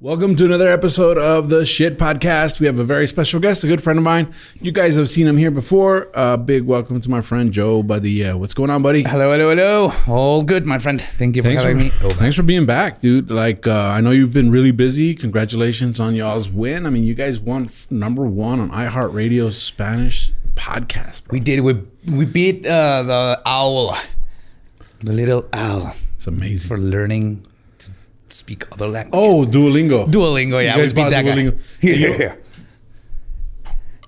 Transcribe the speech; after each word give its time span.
Welcome 0.00 0.36
to 0.36 0.44
another 0.44 0.68
episode 0.68 1.18
of 1.18 1.48
the 1.48 1.66
Shit 1.66 1.98
Podcast. 1.98 2.60
We 2.60 2.66
have 2.66 2.78
a 2.78 2.84
very 2.84 3.08
special 3.08 3.40
guest, 3.40 3.64
a 3.64 3.66
good 3.66 3.82
friend 3.82 3.98
of 3.98 4.04
mine. 4.04 4.32
You 4.60 4.70
guys 4.70 4.94
have 4.94 5.08
seen 5.08 5.26
him 5.26 5.36
here 5.36 5.50
before. 5.50 6.02
A 6.14 6.18
uh, 6.18 6.36
big 6.36 6.62
welcome 6.66 7.00
to 7.00 7.10
my 7.10 7.20
friend 7.20 7.50
Joe 7.52 7.82
Buddy. 7.82 8.24
Uh, 8.24 8.36
what's 8.36 8.54
going 8.54 8.70
on, 8.70 8.80
buddy? 8.80 9.02
Hello, 9.02 9.32
hello, 9.32 9.48
hello. 9.50 9.92
All 10.06 10.44
good, 10.44 10.66
my 10.66 10.78
friend. 10.78 11.02
Thank 11.02 11.34
you 11.34 11.42
for 11.42 11.48
Thanks 11.48 11.64
having 11.64 11.90
for, 11.90 12.06
me. 12.06 12.14
thanks 12.14 12.36
for 12.36 12.44
being 12.44 12.64
back, 12.64 13.00
dude. 13.00 13.28
Like, 13.28 13.66
uh, 13.66 13.72
I 13.74 14.00
know 14.00 14.12
you've 14.12 14.32
been 14.32 14.52
really 14.52 14.70
busy. 14.70 15.16
Congratulations 15.16 15.98
on 15.98 16.14
y'all's 16.14 16.48
win. 16.48 16.86
I 16.86 16.90
mean, 16.90 17.02
you 17.02 17.14
guys 17.14 17.40
won 17.40 17.64
f- 17.64 17.90
number 17.90 18.22
one 18.22 18.60
on 18.60 18.70
iHeartRadio's 18.70 19.60
Spanish 19.60 20.32
podcast. 20.54 21.24
Bro. 21.24 21.32
We 21.32 21.40
did. 21.40 21.60
We 21.62 21.74
we 22.12 22.24
beat 22.24 22.64
uh, 22.64 23.02
the 23.02 23.42
owl, 23.44 23.96
the 25.00 25.12
little 25.12 25.48
owl, 25.52 25.92
It's 26.14 26.28
amazing. 26.28 26.68
for 26.68 26.78
learning 26.78 27.44
speak 28.30 28.64
other 28.72 28.86
languages. 28.88 29.34
oh, 29.34 29.44
Duolingo. 29.44 30.06
Duolingo. 30.10 30.62
Yeah, 30.62 30.76
You 30.76 30.82
guys 30.82 30.92
bought 30.92 31.10
that 31.10 31.24
Duolingo. 31.24 31.50
guy. 31.82 31.88
You- 31.88 31.94
Yeah. 32.18 32.34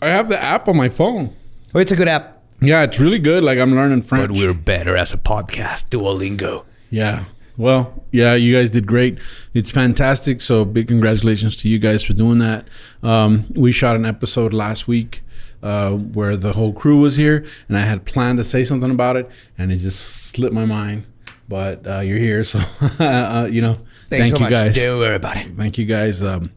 I 0.03 0.07
have 0.09 0.29
the 0.29 0.43
app 0.43 0.69
on 0.69 0.77
my 0.77 0.89
phone. 0.89 1.35
Oh, 1.75 1.79
it's 1.79 1.93
a 1.93 1.97
good 1.97 2.09
app. 2.09 2.43
Yeah, 2.63 2.83
it's 2.83 2.99
really 2.99 3.19
good. 3.19 3.43
Like, 3.43 3.59
I'm 3.59 3.75
learning 3.75 4.03
French. 4.03 4.29
But 4.29 4.37
we're 4.37 4.55
better 4.55 4.97
as 4.97 5.13
a 5.13 5.19
podcast. 5.19 5.89
Duolingo. 5.91 6.65
Yeah. 6.91 7.25
Well, 7.57 8.03
yeah, 8.11 8.35
you 8.35 8.55
guys 8.57 8.71
did 8.71 8.87
great. 8.87 9.19
It's 9.53 9.71
fantastic. 9.71 10.41
So 10.41 10.65
big 10.65 10.89
congratulations 10.89 11.57
to 11.59 11.69
you 11.69 11.79
guys 11.79 12.03
for 12.03 12.15
doing 12.15 12.39
that. 12.39 12.67
Um, 13.03 13.45
we 13.55 13.73
shot 13.73 13.97
an 13.97 14.07
episode 14.07 14.55
last 14.55 14.89
week 14.89 15.23
uh, 15.63 15.91
where 15.93 16.37
the 16.37 16.55
whole 16.55 16.73
crew 16.73 16.99
was 16.99 17.17
here, 17.17 17.45
and 17.69 17.77
I 17.77 17.83
had 17.83 18.07
planned 18.07 18.39
to 18.39 18.45
say 18.45 18.65
something 18.65 18.91
about 18.91 19.17
it, 19.17 19.29
and 19.59 19.71
it 19.71 19.77
just 19.77 20.01
slipped 20.01 20.55
my 20.55 20.65
mind. 20.65 21.07
But 21.51 21.87
uh, 21.87 22.01
you're 22.01 22.19
here, 22.19 22.45
so 22.45 22.61
uh, 22.99 23.47
you 23.51 23.61
know. 23.61 23.77
Thanks 24.11 24.25
thank 24.25 24.31
so 24.31 24.37
you 24.39 24.41
much. 24.45 24.51
guys. 24.53 24.75
Don't 24.75 24.99
worry 24.99 25.17
about 25.17 25.37
it. 25.37 25.55
Thank 25.57 25.79
you 25.79 25.87
guys. 25.87 26.23
Um, 26.23 26.51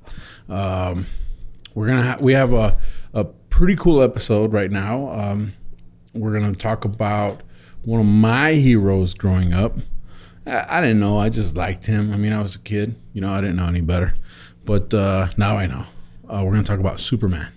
um, 0.49 1.05
we're 1.75 1.87
gonna 1.87 2.03
ha- 2.03 2.17
we 2.21 2.33
have 2.33 2.51
a 2.53 2.77
a 3.13 3.23
pretty 3.23 3.75
cool 3.75 4.01
episode 4.01 4.51
right 4.51 4.71
now. 4.71 5.09
Um, 5.09 5.53
we're 6.13 6.33
gonna 6.33 6.53
talk 6.53 6.83
about 6.83 7.41
one 7.83 7.99
of 7.99 8.05
my 8.05 8.53
heroes 8.53 9.13
growing 9.13 9.53
up. 9.53 9.77
I, 10.45 10.77
I 10.77 10.81
didn't 10.81 10.99
know. 10.99 11.17
I 11.19 11.29
just 11.29 11.55
liked 11.55 11.85
him. 11.85 12.11
I 12.11 12.17
mean, 12.17 12.33
I 12.33 12.41
was 12.41 12.55
a 12.55 12.59
kid. 12.59 12.95
You 13.13 13.21
know, 13.21 13.31
I 13.31 13.39
didn't 13.41 13.55
know 13.55 13.67
any 13.67 13.81
better. 13.81 14.13
But 14.65 14.93
uh, 14.93 15.29
now 15.37 15.57
I 15.57 15.67
know. 15.67 15.85
Uh, 16.27 16.41
we're 16.43 16.51
gonna 16.51 16.63
talk 16.63 16.79
about 16.79 16.99
Superman. 16.99 17.51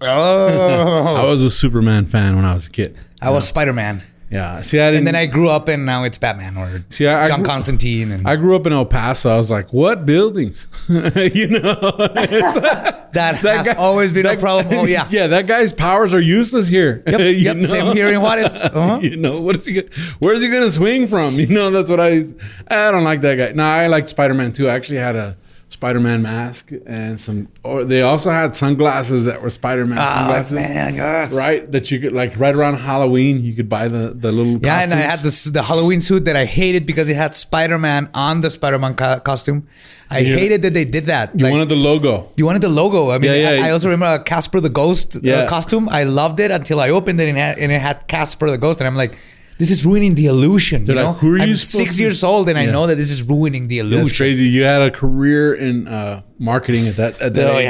Oh, 0.00 1.16
I 1.22 1.24
was 1.26 1.42
a 1.42 1.50
Superman 1.50 2.06
fan 2.06 2.36
when 2.36 2.44
I 2.44 2.54
was 2.54 2.66
a 2.66 2.70
kid. 2.70 2.96
I 3.20 3.30
was 3.30 3.46
Spider 3.46 3.72
Man, 3.72 4.02
Yeah. 4.30 4.60
See, 4.60 4.78
I 4.78 4.90
didn't. 4.90 4.98
and 4.98 5.06
then 5.06 5.14
I 5.16 5.24
grew 5.26 5.48
up, 5.48 5.68
and 5.68 5.86
now 5.86 6.04
it's 6.04 6.18
Batman 6.18 6.56
or 6.58 6.84
see. 6.90 7.06
I, 7.06 7.24
I 7.24 7.28
John 7.28 7.40
grew- 7.40 7.46
Constantine. 7.46 8.12
And 8.12 8.28
I 8.28 8.36
grew 8.36 8.54
up 8.56 8.66
in 8.66 8.72
El 8.74 8.84
Paso. 8.84 9.30
I 9.32 9.36
was 9.38 9.50
like, 9.50 9.72
"What 9.72 10.04
buildings?" 10.04 10.66
you 10.88 11.46
know, 11.48 11.78
It's- 12.16 12.54
that, 13.12 13.36
has 13.36 13.66
guy- 13.66 13.74
always 13.74 14.12
been 14.12 14.26
a 14.26 14.30
that- 14.30 14.40
problem. 14.40 14.74
Oh 14.78 14.84
yeah. 14.84 15.06
yeah, 15.10 15.28
that 15.28 15.46
guy's 15.46 15.72
powers 15.72 16.12
are 16.12 16.20
useless 16.20 16.68
here. 16.68 17.02
Yep, 17.06 17.20
You 17.20 17.26
yep. 17.26 17.56
know? 17.56 17.66
Same 17.66 17.96
here 17.96 18.12
in 18.12 18.20
Juarez. 18.20 18.54
Uh-huh. 18.54 18.98
you 19.00 19.16
know, 19.16 19.40
what 19.40 19.56
is 19.56 19.64
he? 19.64 19.72
Gonna, 19.80 19.88
where's 20.18 20.42
he 20.42 20.48
gonna 20.50 20.70
swing 20.70 21.06
from? 21.06 21.34
You 21.40 21.46
know, 21.46 21.70
that's 21.70 21.90
what 21.90 22.00
I. 22.00 22.22
I 22.68 22.90
don't 22.90 23.04
like 23.04 23.22
that 23.22 23.36
guy. 23.36 23.52
No, 23.52 23.64
I 23.64 23.86
like 23.86 24.08
Spider 24.08 24.34
Man 24.34 24.52
too. 24.52 24.68
I 24.68 24.74
actually 24.74 24.98
had 24.98 25.16
a 25.16 25.36
Spider 25.70 26.00
Man 26.00 26.22
mask 26.22 26.72
and 26.86 27.20
some. 27.20 27.48
Or 27.62 27.84
they 27.84 28.00
also 28.00 28.30
had 28.30 28.56
sunglasses 28.56 29.26
that 29.26 29.42
were 29.42 29.50
Spider 29.50 29.86
Man 29.86 29.98
Oh 29.98 30.02
sunglasses. 30.14 30.52
man, 30.52 30.94
yes. 30.94 31.34
Right, 31.34 31.70
that 31.72 31.90
you 31.90 32.00
could 32.00 32.12
like 32.12 32.38
right 32.38 32.54
around 32.54 32.78
Halloween, 32.78 33.44
you 33.44 33.54
could 33.54 33.68
buy 33.68 33.86
the 33.88 34.14
the 34.14 34.32
little 34.32 34.56
Yeah, 34.64 34.82
and 34.82 34.92
I 34.94 34.96
had 34.96 35.20
this 35.20 35.44
the 35.44 35.62
Halloween 35.62 36.00
suit 36.00 36.24
that 36.24 36.36
I 36.36 36.46
hated 36.46 36.86
because 36.86 37.08
it 37.10 37.16
had 37.16 37.34
Spider 37.34 37.76
Man 37.78 38.08
on 38.14 38.40
the 38.40 38.48
Spider 38.50 38.78
Man 38.78 38.94
co- 38.94 39.20
costume. 39.20 39.66
I 40.10 40.20
Yeah. 40.20 40.36
hated 40.36 40.62
that 40.62 40.72
they 40.72 40.86
did 40.86 41.04
that. 41.06 41.34
You 41.38 41.44
Like, 41.44 41.52
wanted 41.52 41.68
the 41.68 41.76
logo. 41.76 42.30
you 42.36 42.46
wanted 42.46 42.62
the 42.62 42.70
logo. 42.70 43.10
I 43.10 43.18
mean, 43.18 43.30
Yeah, 43.30 43.50
yeah. 43.56 43.64
I, 43.64 43.68
I 43.68 43.70
also 43.72 43.90
remember 43.90 44.22
Casper 44.24 44.60
the 44.60 44.70
Ghost 44.70 45.18
uh, 45.26 45.46
costume. 45.46 45.86
I 45.90 46.04
loved 46.04 46.40
it 46.40 46.50
until 46.50 46.80
I 46.80 46.88
opened 46.88 47.20
it 47.20 47.28
and 47.28 47.36
it, 47.36 47.40
had, 47.42 47.58
and 47.58 47.70
it 47.70 47.80
had 47.82 48.06
Casper 48.08 48.50
the 48.50 48.56
Ghost, 48.58 48.80
and 48.80 48.88
I'm 48.88 48.96
like, 48.96 49.14
this 49.58 49.70
is 49.70 49.84
ruining 49.84 50.14
the 50.14 50.26
illusion. 50.26 50.84
They're 50.84 50.96
you 50.96 51.02
know, 51.02 51.10
like, 51.10 51.18
who 51.18 51.34
are 51.34 51.36
you 51.38 51.42
I'm 51.42 51.54
six 51.56 51.96
to- 51.96 52.02
years 52.02 52.22
old, 52.24 52.48
and 52.48 52.56
I 52.58 52.66
know 52.66 52.86
that 52.86 52.94
this 52.96 53.10
is 53.10 53.22
ruining 53.22 53.68
the 53.68 53.80
illusion. 53.80 54.04
That's 54.04 54.16
crazy. 54.16 54.44
You 54.44 54.62
had 54.64 54.82
a 54.82 54.90
career 54.90 55.52
in 55.54 55.88
uh, 55.88 56.22
marketing 56.38 56.86
at 56.88 56.96
that 56.96 57.20
at 57.20 57.34
that 57.34 57.50
Oh, 57.54 57.58
age. 57.58 57.66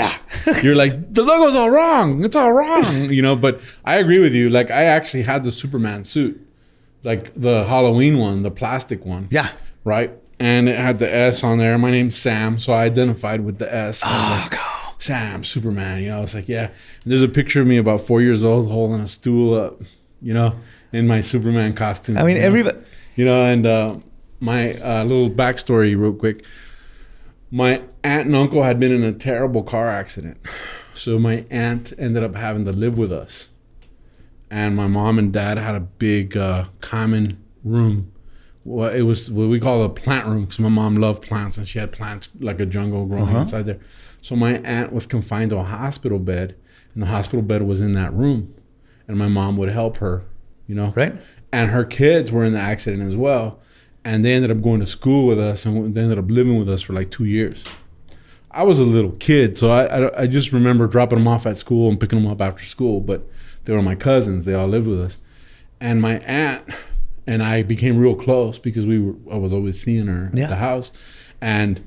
yeah. 0.46 0.60
You're 0.62 0.76
like 0.76 1.12
the 1.12 1.22
logo's 1.22 1.54
all 1.54 1.70
wrong. 1.70 2.24
It's 2.24 2.36
all 2.36 2.52
wrong. 2.52 2.84
You 3.10 3.22
know, 3.22 3.34
but 3.36 3.60
I 3.84 3.96
agree 3.96 4.18
with 4.18 4.34
you. 4.34 4.50
Like 4.50 4.70
I 4.70 4.84
actually 4.84 5.22
had 5.24 5.42
the 5.42 5.50
Superman 5.52 6.04
suit, 6.04 6.40
like 7.04 7.32
the 7.34 7.64
Halloween 7.64 8.18
one, 8.18 8.42
the 8.42 8.50
plastic 8.50 9.04
one. 9.04 9.28
Yeah. 9.30 9.48
Right. 9.84 10.10
And 10.40 10.68
it 10.68 10.76
had 10.76 10.98
the 11.00 11.12
S 11.12 11.42
on 11.42 11.58
there. 11.58 11.76
My 11.78 11.90
name's 11.90 12.16
Sam, 12.16 12.58
so 12.60 12.72
I 12.72 12.84
identified 12.84 13.40
with 13.40 13.58
the 13.58 13.72
S. 13.74 14.04
was 14.04 14.12
like, 14.50 14.54
Oh, 14.60 14.94
Sam, 14.98 15.42
Superman. 15.42 16.02
You 16.02 16.10
know, 16.10 16.18
I 16.18 16.20
was 16.20 16.34
like, 16.34 16.48
yeah. 16.48 16.66
And 17.02 17.10
there's 17.10 17.22
a 17.24 17.28
picture 17.28 17.60
of 17.60 17.66
me 17.66 17.76
about 17.78 18.02
four 18.02 18.20
years 18.20 18.44
old 18.44 18.70
holding 18.70 19.00
a 19.00 19.08
stool 19.08 19.54
up, 19.58 19.80
you 20.22 20.32
know, 20.34 20.54
in 20.92 21.06
my 21.06 21.20
Superman 21.20 21.74
costume. 21.74 22.18
I 22.18 22.22
mean, 22.22 22.36
you 22.36 22.42
know? 22.42 22.48
everybody. 22.48 22.78
You 23.16 23.24
know, 23.24 23.44
and 23.44 23.66
uh, 23.66 23.98
my 24.40 24.74
uh, 24.74 25.04
little 25.04 25.30
backstory, 25.30 25.98
real 25.98 26.12
quick. 26.12 26.44
My 27.50 27.82
aunt 28.04 28.26
and 28.26 28.36
uncle 28.36 28.62
had 28.62 28.78
been 28.78 28.92
in 28.92 29.02
a 29.02 29.12
terrible 29.12 29.62
car 29.62 29.88
accident. 29.88 30.38
So 30.94 31.18
my 31.18 31.44
aunt 31.50 31.92
ended 31.98 32.22
up 32.22 32.34
having 32.34 32.64
to 32.64 32.72
live 32.72 32.98
with 32.98 33.12
us. 33.12 33.50
And 34.50 34.76
my 34.76 34.86
mom 34.86 35.18
and 35.18 35.32
dad 35.32 35.58
had 35.58 35.74
a 35.74 35.80
big 35.80 36.36
uh, 36.36 36.64
common 36.80 37.42
room. 37.64 38.12
Well, 38.64 38.90
it 38.90 39.02
was 39.02 39.30
what 39.30 39.48
we 39.48 39.60
call 39.60 39.82
a 39.82 39.88
plant 39.88 40.26
room 40.26 40.42
because 40.42 40.58
my 40.58 40.68
mom 40.68 40.96
loved 40.96 41.22
plants 41.22 41.56
and 41.56 41.66
she 41.66 41.78
had 41.78 41.90
plants 41.92 42.28
like 42.38 42.60
a 42.60 42.66
jungle 42.66 43.06
growing 43.06 43.34
inside 43.34 43.64
there. 43.66 43.80
So 44.20 44.36
my 44.36 44.58
aunt 44.58 44.92
was 44.92 45.06
confined 45.06 45.50
to 45.50 45.56
a 45.56 45.62
hospital 45.64 46.18
bed, 46.18 46.54
and 46.92 47.02
the 47.02 47.06
hospital 47.06 47.42
bed 47.42 47.62
was 47.62 47.80
in 47.80 47.92
that 47.94 48.12
room. 48.12 48.54
And 49.06 49.16
my 49.16 49.28
mom 49.28 49.56
would 49.56 49.70
help 49.70 49.98
her, 49.98 50.24
you 50.68 50.74
know? 50.76 50.92
Right. 50.94 51.14
and 51.52 51.70
her 51.72 51.84
kids 51.84 52.30
were 52.30 52.44
in 52.44 52.52
the 52.52 52.60
accident 52.60 53.02
as 53.02 53.16
well. 53.16 53.58
And 54.04 54.24
they 54.24 54.32
ended 54.34 54.50
up 54.52 54.62
going 54.62 54.78
to 54.80 54.86
school 54.86 55.26
with 55.26 55.40
us 55.40 55.66
and 55.66 55.94
they 55.94 56.00
ended 56.02 56.18
up 56.18 56.30
living 56.30 56.56
with 56.58 56.68
us 56.68 56.80
for 56.82 56.92
like 56.92 57.10
two 57.10 57.24
years. 57.24 57.64
I 58.50 58.62
was 58.62 58.78
a 58.80 58.84
little 58.84 59.12
kid 59.12 59.58
so 59.58 59.70
i, 59.70 59.84
I, 59.84 60.22
I 60.22 60.26
just 60.26 60.52
remember 60.52 60.86
dropping 60.86 61.18
them 61.18 61.28
off 61.28 61.44
at 61.46 61.56
school 61.58 61.88
and 61.90 61.98
picking 62.00 62.22
them 62.22 62.30
up 62.30 62.40
after 62.40 62.64
school 62.64 63.00
but 63.00 63.26
they 63.64 63.72
were 63.74 63.82
my 63.82 63.94
cousins. 63.94 64.44
They 64.46 64.54
all 64.54 64.68
lived 64.68 64.86
with 64.86 65.00
us. 65.00 65.18
And 65.80 66.00
my 66.00 66.18
aunt 66.20 66.62
and 67.26 67.42
i 67.42 67.62
became 67.62 67.98
real 67.98 68.14
close 68.14 68.58
because 68.58 68.86
we 68.86 68.98
were 68.98 69.14
i 69.30 69.36
was 69.36 69.52
always 69.52 69.78
seeing 69.80 70.06
her 70.06 70.30
Yeah. 70.32 70.44
at 70.44 70.48
the 70.50 70.56
house. 70.56 70.92
And 71.40 71.80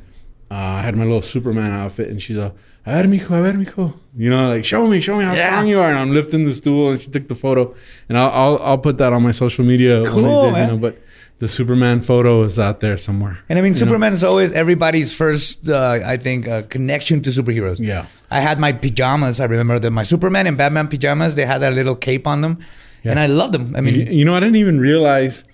uh, 0.52 0.56
i 0.56 0.81
had 0.81 0.96
my 0.96 1.03
little 1.03 1.22
superman 1.24 1.72
outfit 1.72 2.09
and 2.09 2.22
she's 2.22 2.38
a 2.38 2.53
a 2.86 2.92
ver, 3.02 3.08
mijo, 3.08 3.31
a 3.38 3.42
ver, 3.42 3.53
mijo. 3.53 3.94
You 4.18 4.30
know, 4.30 4.50
like, 4.50 4.66
show 4.66 4.86
me, 4.88 5.00
show 5.02 5.18
me 5.18 5.24
how 5.25 5.34
Yeah. 5.34 5.50
strong 5.52 5.68
you 5.68 5.80
are. 5.80 5.90
And 5.90 5.97
I'm 6.00 6.12
lifting 6.14 6.44
the 6.44 6.52
stool, 6.53 6.92
and 6.92 7.00
she 7.02 7.09
took 7.12 7.28
the 7.28 7.36
photo. 7.36 7.74
And 8.09 8.18
I'll, 8.18 8.30
I'll, 8.31 8.58
I'll 8.64 8.78
put 8.78 8.97
that 8.97 9.14
on 9.14 9.24
my 9.24 9.31
social 9.31 9.64
media 9.66 10.00
one 10.00 10.08
of 10.08 10.14
Cool, 10.14 10.24
these 10.24 10.44
days, 10.44 10.53
man. 10.53 10.62
you 10.69 10.74
know. 10.75 10.78
But 10.80 11.02
the 11.40 11.47
Superman 11.47 12.02
photo 12.02 12.44
is 12.44 12.59
out 12.59 12.81
there 12.81 12.97
somewhere. 12.97 13.40
And 13.50 13.58
I 13.58 13.62
mean, 13.62 13.74
You 13.74 13.80
know? 13.80 13.86
Superman 13.88 14.14
is 14.14 14.24
always 14.24 14.52
everybody's 14.52 15.14
first, 15.16 15.70
uh, 15.70 16.00
I 16.06 16.18
think, 16.18 16.47
uh, 16.47 16.64
connection 16.64 17.22
to 17.22 17.30
superheroes. 17.30 17.80
Yeah. 17.80 18.06
I 18.30 18.40
had 18.41 18.59
my 18.59 18.72
pajamas. 18.73 19.40
I 19.40 19.46
remember 19.46 19.79
that 19.79 19.91
my 19.91 20.03
Superman 20.03 20.46
and 20.47 20.58
Batman 20.58 20.88
pajamas. 20.88 21.35
They 21.35 21.46
had 21.46 21.59
that 21.59 21.73
little 21.73 21.96
cape 21.96 22.28
on 22.28 22.41
them, 22.41 22.59
and 23.03 23.20
I 23.20 23.26
loved 23.28 23.53
them. 23.53 23.73
I 23.76 23.82
mean, 23.82 23.96
You, 23.96 24.06
you 24.20 24.26
know, 24.26 24.35
I 24.35 24.40
didn't 24.40 24.58
even 24.58 24.79
realize, 24.79 25.46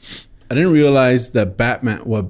I 0.49 0.55
didn't 0.55 0.71
realize 0.73 1.31
that 1.31 1.55
Batman, 1.57 1.99
what, 1.99 2.25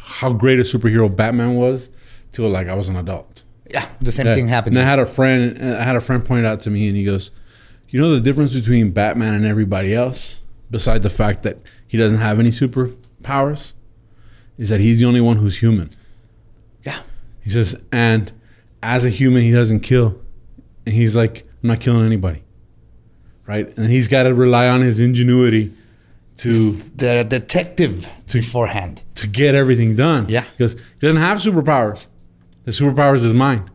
how 0.00 0.32
great 0.32 0.58
a 0.60 0.62
superhero 0.62 1.14
Batman 1.14 1.56
was, 1.56 1.90
till 2.32 2.48
like 2.48 2.68
I 2.68 2.74
was 2.74 2.88
an 2.88 2.96
adult. 2.96 3.42
Yeah, 3.70 3.86
the 4.00 4.12
same 4.12 4.26
thing 4.26 4.48
happened. 4.48 4.76
And 4.76 4.84
I 4.84 4.88
had 4.88 4.98
a 4.98 5.06
friend. 5.06 5.58
I 5.76 5.82
had 5.82 5.96
a 5.96 6.00
friend 6.00 6.24
point 6.24 6.46
out 6.46 6.60
to 6.60 6.70
me, 6.70 6.88
and 6.88 6.96
he 6.96 7.04
goes, 7.04 7.30
"You 7.88 8.00
know 8.00 8.10
the 8.14 8.20
difference 8.20 8.54
between 8.54 8.90
Batman 8.92 9.34
and 9.34 9.44
everybody 9.44 9.94
else, 9.94 10.40
beside 10.70 11.02
the 11.02 11.10
fact 11.10 11.42
that 11.42 11.58
he 11.86 11.96
doesn't 11.98 12.18
have 12.18 12.38
any 12.38 12.50
superpowers, 12.50 13.72
is 14.56 14.68
that 14.70 14.80
he's 14.80 15.00
the 15.00 15.06
only 15.06 15.20
one 15.20 15.36
who's 15.36 15.58
human." 15.58 15.90
Yeah. 16.84 17.00
He 17.40 17.50
says, 17.50 17.76
and 17.92 18.30
as 18.82 19.04
a 19.04 19.10
human, 19.10 19.42
he 19.42 19.50
doesn't 19.52 19.80
kill, 19.80 20.20
and 20.86 20.94
he's 20.94 21.16
like, 21.16 21.44
"I'm 21.62 21.68
not 21.68 21.80
killing 21.80 22.04
anybody." 22.06 22.42
Right, 23.46 23.74
and 23.78 23.90
he's 23.90 24.08
got 24.08 24.24
to 24.24 24.34
rely 24.34 24.68
on 24.68 24.82
his 24.82 25.00
ingenuity 25.00 25.72
to 26.38 26.72
the 26.96 27.24
detective 27.28 28.08
to, 28.28 28.38
beforehand. 28.38 29.02
to 29.16 29.26
get 29.26 29.54
everything 29.54 29.96
done. 29.96 30.26
Yeah. 30.28 30.44
because 30.52 30.74
he 30.74 31.06
doesn't 31.06 31.20
have 31.20 31.38
superpowers. 31.38 32.08
The 32.68 32.74
superpowers 32.74 33.24
is 33.24 33.32
mine. 33.32 33.70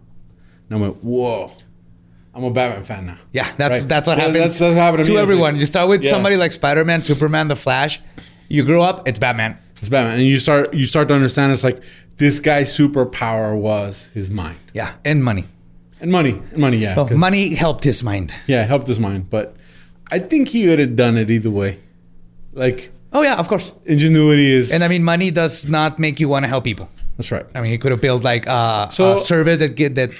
And 0.69 0.78
I 0.78 0.80
went, 0.80 1.04
whoa. 1.04 1.51
I'm 2.36 2.44
a 2.44 2.51
Batman 2.51 2.84
fan 2.84 3.07
now. 3.07 3.18
Yeah, 3.31 3.48
that's 3.57 3.80
Right. 3.80 3.88
that's 3.88 4.06
what 4.06 4.19
happens. 4.19 4.36
that's- 4.36 4.60
that's 4.60 4.69
what 4.69 4.78
happened 4.78 5.06
to 5.06 5.13
to. 5.13 5.18
Everyone. 5.18 5.54
like- 5.54 5.60
you 5.62 5.66
start 5.66 5.90
with 5.90 6.04
Yeah. 6.04 6.12
somebody 6.12 6.38
like 6.38 6.51
Spider 6.51 6.86
Man, 6.86 7.01
Superman, 7.01 7.48
The 7.48 7.56
Flash. 7.56 8.00
You 8.50 8.63
grow 8.63 8.84
up, 8.84 9.07
it's 9.07 9.18
Batman. 9.18 9.57
It's 9.80 9.90
Batman, 9.90 10.19
and 10.19 10.28
you 10.28 10.38
start 10.38 10.75
you 10.75 10.86
start 10.86 11.07
to 11.07 11.16
understand. 11.16 11.51
It's 11.51 11.63
like 11.63 11.81
this 12.18 12.40
guy's 12.40 12.72
superpower 12.78 13.56
was 13.57 14.10
his 14.13 14.30
mind 14.30 14.57
Yeah, 14.74 14.92
and 15.04 15.24
money. 15.24 15.45
and 16.00 16.12
money 16.12 16.40
and 16.51 16.60
money. 16.62 16.78
Yeah, 16.78 16.95
Well, 16.95 17.10
money 17.18 17.56
helped 17.56 17.84
his 17.84 18.04
mind. 18.04 18.31
Yeah, 18.45 18.62
helped 18.63 18.88
his 18.88 19.00
mind, 19.00 19.31
but 19.31 19.56
I 20.12 20.19
think 20.19 20.50
he 20.50 20.68
would 20.68 20.78
have 20.78 20.95
done 20.95 21.18
it 21.18 21.31
either 21.31 21.50
way. 21.50 21.80
Like 22.54 22.92
Oh 23.12 23.24
yeah, 23.24 23.38
of 23.38 23.48
course. 23.48 23.74
ingenuity 23.88 24.51
is, 24.54 24.72
And 24.72 24.84
I 24.84 24.88
mean, 24.88 25.04
money 25.04 25.31
does 25.31 25.68
not 25.68 25.98
make 25.98 26.19
you 26.19 26.30
want 26.30 26.44
to 26.45 26.50
help 26.50 26.63
people. 26.63 26.90
That's 27.18 27.31
right. 27.31 27.45
I 27.56 27.62
mean, 27.62 27.71
he 27.71 27.77
could 27.77 27.92
have 27.92 28.01
built 28.01 28.24
like 28.24 28.48
uh, 28.48 28.89
So- 28.89 29.15
a 29.15 29.19
service 29.19 29.60
that 29.60 29.75
get 29.75 29.95
that 29.95 30.12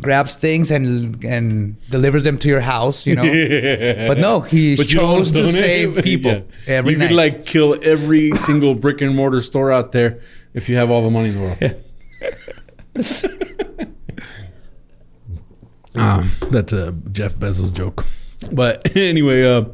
grabs 0.00 0.34
things 0.34 0.70
and 0.72 1.24
and 1.24 1.76
delivers 1.90 2.24
them 2.24 2.36
to 2.38 2.48
your 2.48 2.60
house. 2.60 3.06
You 3.06 3.14
know, 3.16 3.22
but 4.08 4.18
no, 4.18 4.40
he 4.40 4.76
But 4.76 4.88
chose 4.88 5.30
to 5.32 5.52
save 5.52 6.02
people 6.04 6.32
Yeah. 6.32 6.42
every 6.78 6.92
you 6.92 6.98
night. 6.98 7.08
could 7.08 7.16
like 7.16 7.46
kill 7.46 7.78
every 7.82 8.32
single 8.32 8.74
brick 8.74 9.00
and 9.00 9.14
mortar 9.14 9.40
store 9.40 9.70
out 9.70 9.92
there 9.92 10.18
if 10.52 10.68
you 10.68 10.76
have 10.76 10.90
all 10.90 11.02
the 11.02 11.10
money 11.10 11.28
in 11.28 11.34
the 11.36 11.40
world. 11.42 11.58
um, 15.96 16.30
that's 16.50 16.72
a 16.72 16.92
Jeff 17.12 17.34
Bezos 17.36 17.72
joke. 17.72 18.04
But 18.52 18.96
anyway, 18.96 19.44
uh, 19.44 19.64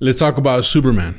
let's 0.00 0.18
talk 0.18 0.38
about 0.38 0.64
Superman. 0.64 1.18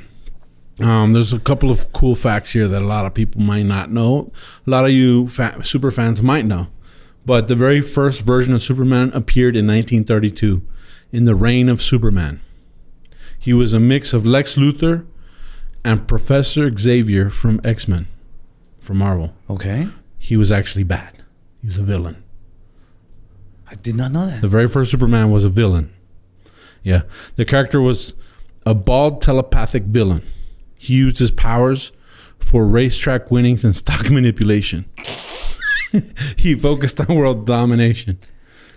Um, 0.79 1.13
there's 1.13 1.33
a 1.33 1.39
couple 1.39 1.71
of 1.71 1.91
cool 1.91 2.13
facts 2.15 2.53
here 2.53 2.67
that 2.67 2.81
a 2.81 2.85
lot 2.85 3.05
of 3.05 3.13
people 3.13 3.41
might 3.41 3.65
not 3.65 3.91
know. 3.91 4.31
A 4.65 4.69
lot 4.69 4.85
of 4.85 4.91
you 4.91 5.27
fa- 5.27 5.63
super 5.63 5.89
fans 5.91 6.21
might 6.21 6.45
know. 6.45 6.67
But 7.25 7.47
the 7.47 7.55
very 7.55 7.81
first 7.81 8.21
version 8.21 8.53
of 8.53 8.61
Superman 8.61 9.11
appeared 9.13 9.55
in 9.55 9.65
1932 9.67 10.61
in 11.11 11.25
the 11.25 11.35
reign 11.35 11.67
of 11.67 11.81
Superman. 11.81 12.41
He 13.39 13.53
was 13.53 13.73
a 13.73 13.79
mix 13.79 14.13
of 14.13 14.25
Lex 14.25 14.55
Luthor 14.55 15.05
and 15.83 16.07
Professor 16.07 16.69
Xavier 16.75 17.29
from 17.29 17.59
X 17.63 17.87
Men, 17.87 18.07
from 18.79 18.97
Marvel. 18.97 19.33
okay, 19.49 19.87
He 20.19 20.37
was 20.37 20.51
actually 20.51 20.83
bad. 20.83 21.13
He 21.61 21.67
was 21.67 21.77
a 21.77 21.83
villain. 21.83 22.23
I 23.69 23.75
did 23.75 23.95
not 23.95 24.11
know 24.11 24.27
that. 24.27 24.41
The 24.41 24.47
very 24.47 24.67
first 24.67 24.91
Superman 24.91 25.31
was 25.31 25.43
a 25.43 25.49
villain. 25.49 25.91
Yeah. 26.83 27.01
The 27.35 27.45
character 27.45 27.81
was 27.81 28.13
a 28.65 28.73
bald 28.73 29.21
telepathic 29.21 29.83
villain. 29.83 30.21
He 30.77 30.95
used 30.95 31.19
his 31.19 31.31
powers 31.31 31.91
for 32.39 32.65
racetrack 32.65 33.31
winnings 33.31 33.65
and 33.65 33.75
stock 33.75 34.09
manipulation. 34.11 34.85
he 36.37 36.55
focused 36.55 36.99
on 37.01 37.15
world 37.15 37.45
domination. 37.47 38.19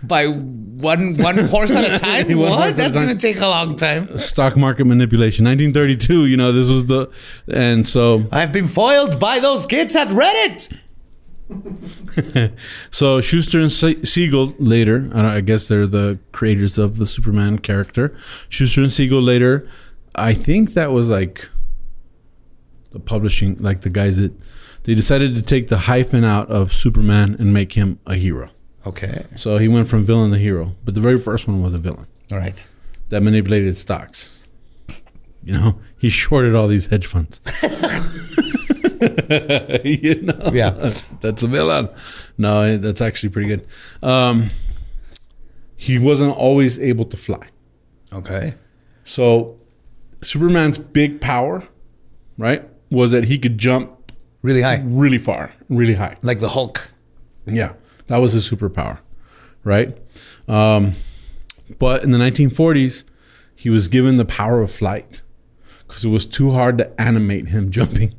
By 0.03 0.25
one 0.25 1.13
one 1.15 1.37
horse 1.37 1.69
at 1.75 1.83
a 1.93 1.99
time. 2.03 2.35
What? 2.37 2.75
That's 2.75 2.95
time. 2.95 3.05
gonna 3.07 3.19
take 3.19 3.39
a 3.39 3.47
long 3.47 3.75
time. 3.75 4.17
Stock 4.17 4.57
market 4.57 4.85
manipulation. 4.85 5.45
1932, 5.45 6.25
you 6.25 6.37
know, 6.37 6.51
this 6.51 6.67
was 6.67 6.87
the. 6.87 7.11
And 7.47 7.87
so. 7.87 8.25
I've 8.31 8.51
been 8.51 8.67
foiled 8.67 9.19
by 9.19 9.37
those 9.39 9.67
kids 9.67 9.95
at 9.95 10.07
Reddit. 10.07 10.75
So 12.91 13.21
Shuster 13.21 13.59
and 13.59 13.71
Se- 13.71 14.03
Siegel 14.03 14.55
later, 14.57 15.09
I, 15.13 15.17
don't- 15.17 15.25
I 15.25 15.41
guess 15.41 15.67
they're 15.67 15.85
the 15.87 16.17
creators 16.31 16.77
of 16.79 16.97
the 16.97 17.05
Superman 17.05 17.59
character. 17.59 18.15
Shuster 18.49 18.81
and 18.81 18.91
Siegel 18.91 19.21
later, 19.21 19.67
I 20.15 20.33
think 20.33 20.73
that 20.73 20.91
was 20.91 21.09
like 21.09 21.49
the 22.91 22.99
publishing, 22.99 23.57
like 23.57 23.81
the 23.81 23.89
guys 23.89 24.17
that 24.17 24.31
they 24.83 24.93
decided 24.95 25.35
to 25.35 25.41
take 25.41 25.67
the 25.67 25.77
hyphen 25.77 26.23
out 26.23 26.49
of 26.49 26.73
Superman 26.73 27.35
and 27.39 27.53
make 27.53 27.73
him 27.73 27.99
a 28.05 28.15
hero. 28.15 28.49
Okay. 28.85 29.25
So 29.35 29.57
he 29.57 29.67
went 29.67 29.87
from 29.87 30.03
villain 30.03 30.31
to 30.31 30.37
hero, 30.37 30.75
but 30.83 30.95
the 30.95 31.01
very 31.01 31.19
first 31.19 31.47
one 31.47 31.61
was 31.61 31.73
a 31.73 31.77
villain 31.77 32.07
All 32.31 32.37
right. 32.39 32.61
that 33.09 33.21
manipulated 33.21 33.77
stocks. 33.77 34.39
You 35.43 35.53
know, 35.53 35.79
he 35.97 36.09
shorted 36.09 36.55
all 36.55 36.67
these 36.67 36.87
hedge 36.87 37.05
funds. 37.07 37.41
you 39.83 40.21
know, 40.21 40.51
Yeah. 40.53 40.91
that's 41.21 41.43
a 41.43 41.47
villain. 41.47 41.89
No, 42.37 42.77
that's 42.77 43.01
actually 43.01 43.29
pretty 43.29 43.47
good. 43.49 43.67
Um, 44.03 44.49
he 45.75 45.97
wasn't 45.99 46.35
always 46.35 46.79
able 46.79 47.05
to 47.05 47.17
fly. 47.17 47.47
Okay. 48.13 48.55
So, 49.03 49.59
Superman's 50.21 50.77
big 50.77 51.19
power, 51.21 51.67
right, 52.37 52.67
was 52.91 53.11
that 53.11 53.23
he 53.25 53.39
could 53.39 53.57
jump 53.57 53.89
Really 54.43 54.61
high. 54.61 54.81
really 54.85 55.17
far, 55.19 55.53
really 55.69 55.93
high. 55.95 56.17
Like 56.21 56.39
the 56.39 56.49
Hulk. 56.49 56.91
Yeah, 57.45 57.73
that 58.07 58.17
was 58.17 58.33
his 58.33 58.49
superpower, 58.49 58.99
right? 59.63 59.97
Um, 60.47 60.93
but 61.79 62.03
in 62.03 62.11
the 62.11 62.17
1940s, 62.17 63.03
he 63.55 63.69
was 63.69 63.87
given 63.87 64.17
the 64.17 64.25
power 64.25 64.61
of 64.61 64.71
flight 64.71 65.21
because 65.87 66.03
it 66.03 66.09
was 66.09 66.25
too 66.25 66.51
hard 66.51 66.77
to 66.79 67.01
animate 67.01 67.49
him 67.49 67.69
jumping. 67.77 68.15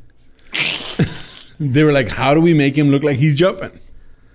they 1.59 1.83
were 1.83 1.93
like, 1.93 2.09
"How 2.09 2.35
do 2.35 2.41
we 2.41 2.55
make 2.55 2.77
him 2.79 2.91
look 2.91 3.03
like 3.03 3.17
he's 3.19 3.35
jumping? 3.35 3.79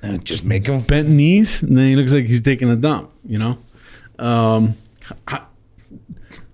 Uh, 0.04 0.18
just 0.18 0.44
make 0.46 0.68
him. 0.68 0.82
Bent 0.82 1.10
knees, 1.10 1.64
and 1.64 1.76
then 1.76 1.86
he 1.90 1.96
looks 1.96 2.14
like 2.14 2.26
he's 2.26 2.42
taking 2.42 2.70
a 2.70 2.76
dump." 2.76 3.12
You 3.26 3.40
know? 3.40 3.58
Um, 4.20 4.76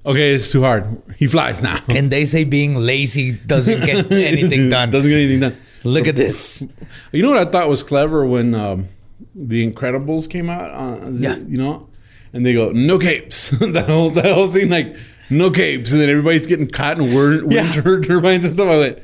okay, 0.06 0.34
it's 0.34 0.52
too 0.52 0.62
hard. 0.62 0.86
He 1.18 1.28
flies 1.28 1.62
now. 1.62 1.80
And 1.90 2.12
they 2.12 2.26
say 2.26 2.44
being 2.44 2.76
lazy 2.76 3.32
doesn't 3.34 3.86
get 3.86 4.12
anything 4.12 4.70
done. 4.70 4.92
Doesn't 4.92 5.10
get 5.10 5.18
anything 5.18 5.40
done. 5.42 5.58
Look 5.84 6.08
at 6.08 6.16
this. 6.16 6.66
You 7.12 7.22
know 7.24 7.30
what 7.32 7.46
I 7.48 7.52
thought 7.52 7.68
was 7.70 7.84
clever 7.84 8.26
when 8.26 8.56
um, 8.56 8.88
the 9.36 9.70
Incredibles 9.70 10.30
came 10.30 10.50
out? 10.50 10.72
Uh, 10.72 11.10
Yeah. 11.12 11.36
You 11.38 11.58
know, 11.58 11.90
and 12.32 12.46
they 12.46 12.54
go 12.54 12.72
no 12.72 12.98
capes. 13.00 13.50
that 13.60 13.90
whole 13.90 14.10
that 14.12 14.34
whole 14.34 14.48
thing 14.48 14.70
like 14.70 14.96
no 15.30 15.52
capes, 15.52 15.92
and 15.92 16.02
then 16.02 16.10
everybody's 16.10 16.48
getting 16.48 16.68
caught 16.68 16.98
in 17.00 17.06
wind, 17.14 17.42
wind 17.44 17.52
Yeah. 17.54 17.72
tur- 17.82 18.02
turbines 18.02 18.46
and 18.46 18.54
stuff. 18.54 18.68
I 18.70 18.78
went, 18.78 19.00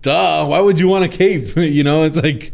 duh. 0.00 0.46
Why 0.46 0.60
would 0.60 0.78
you 0.80 0.88
want 0.88 1.04
a 1.04 1.08
cape? 1.08 1.54
you 1.56 1.84
know, 1.84 2.04
it's 2.04 2.22
like, 2.22 2.52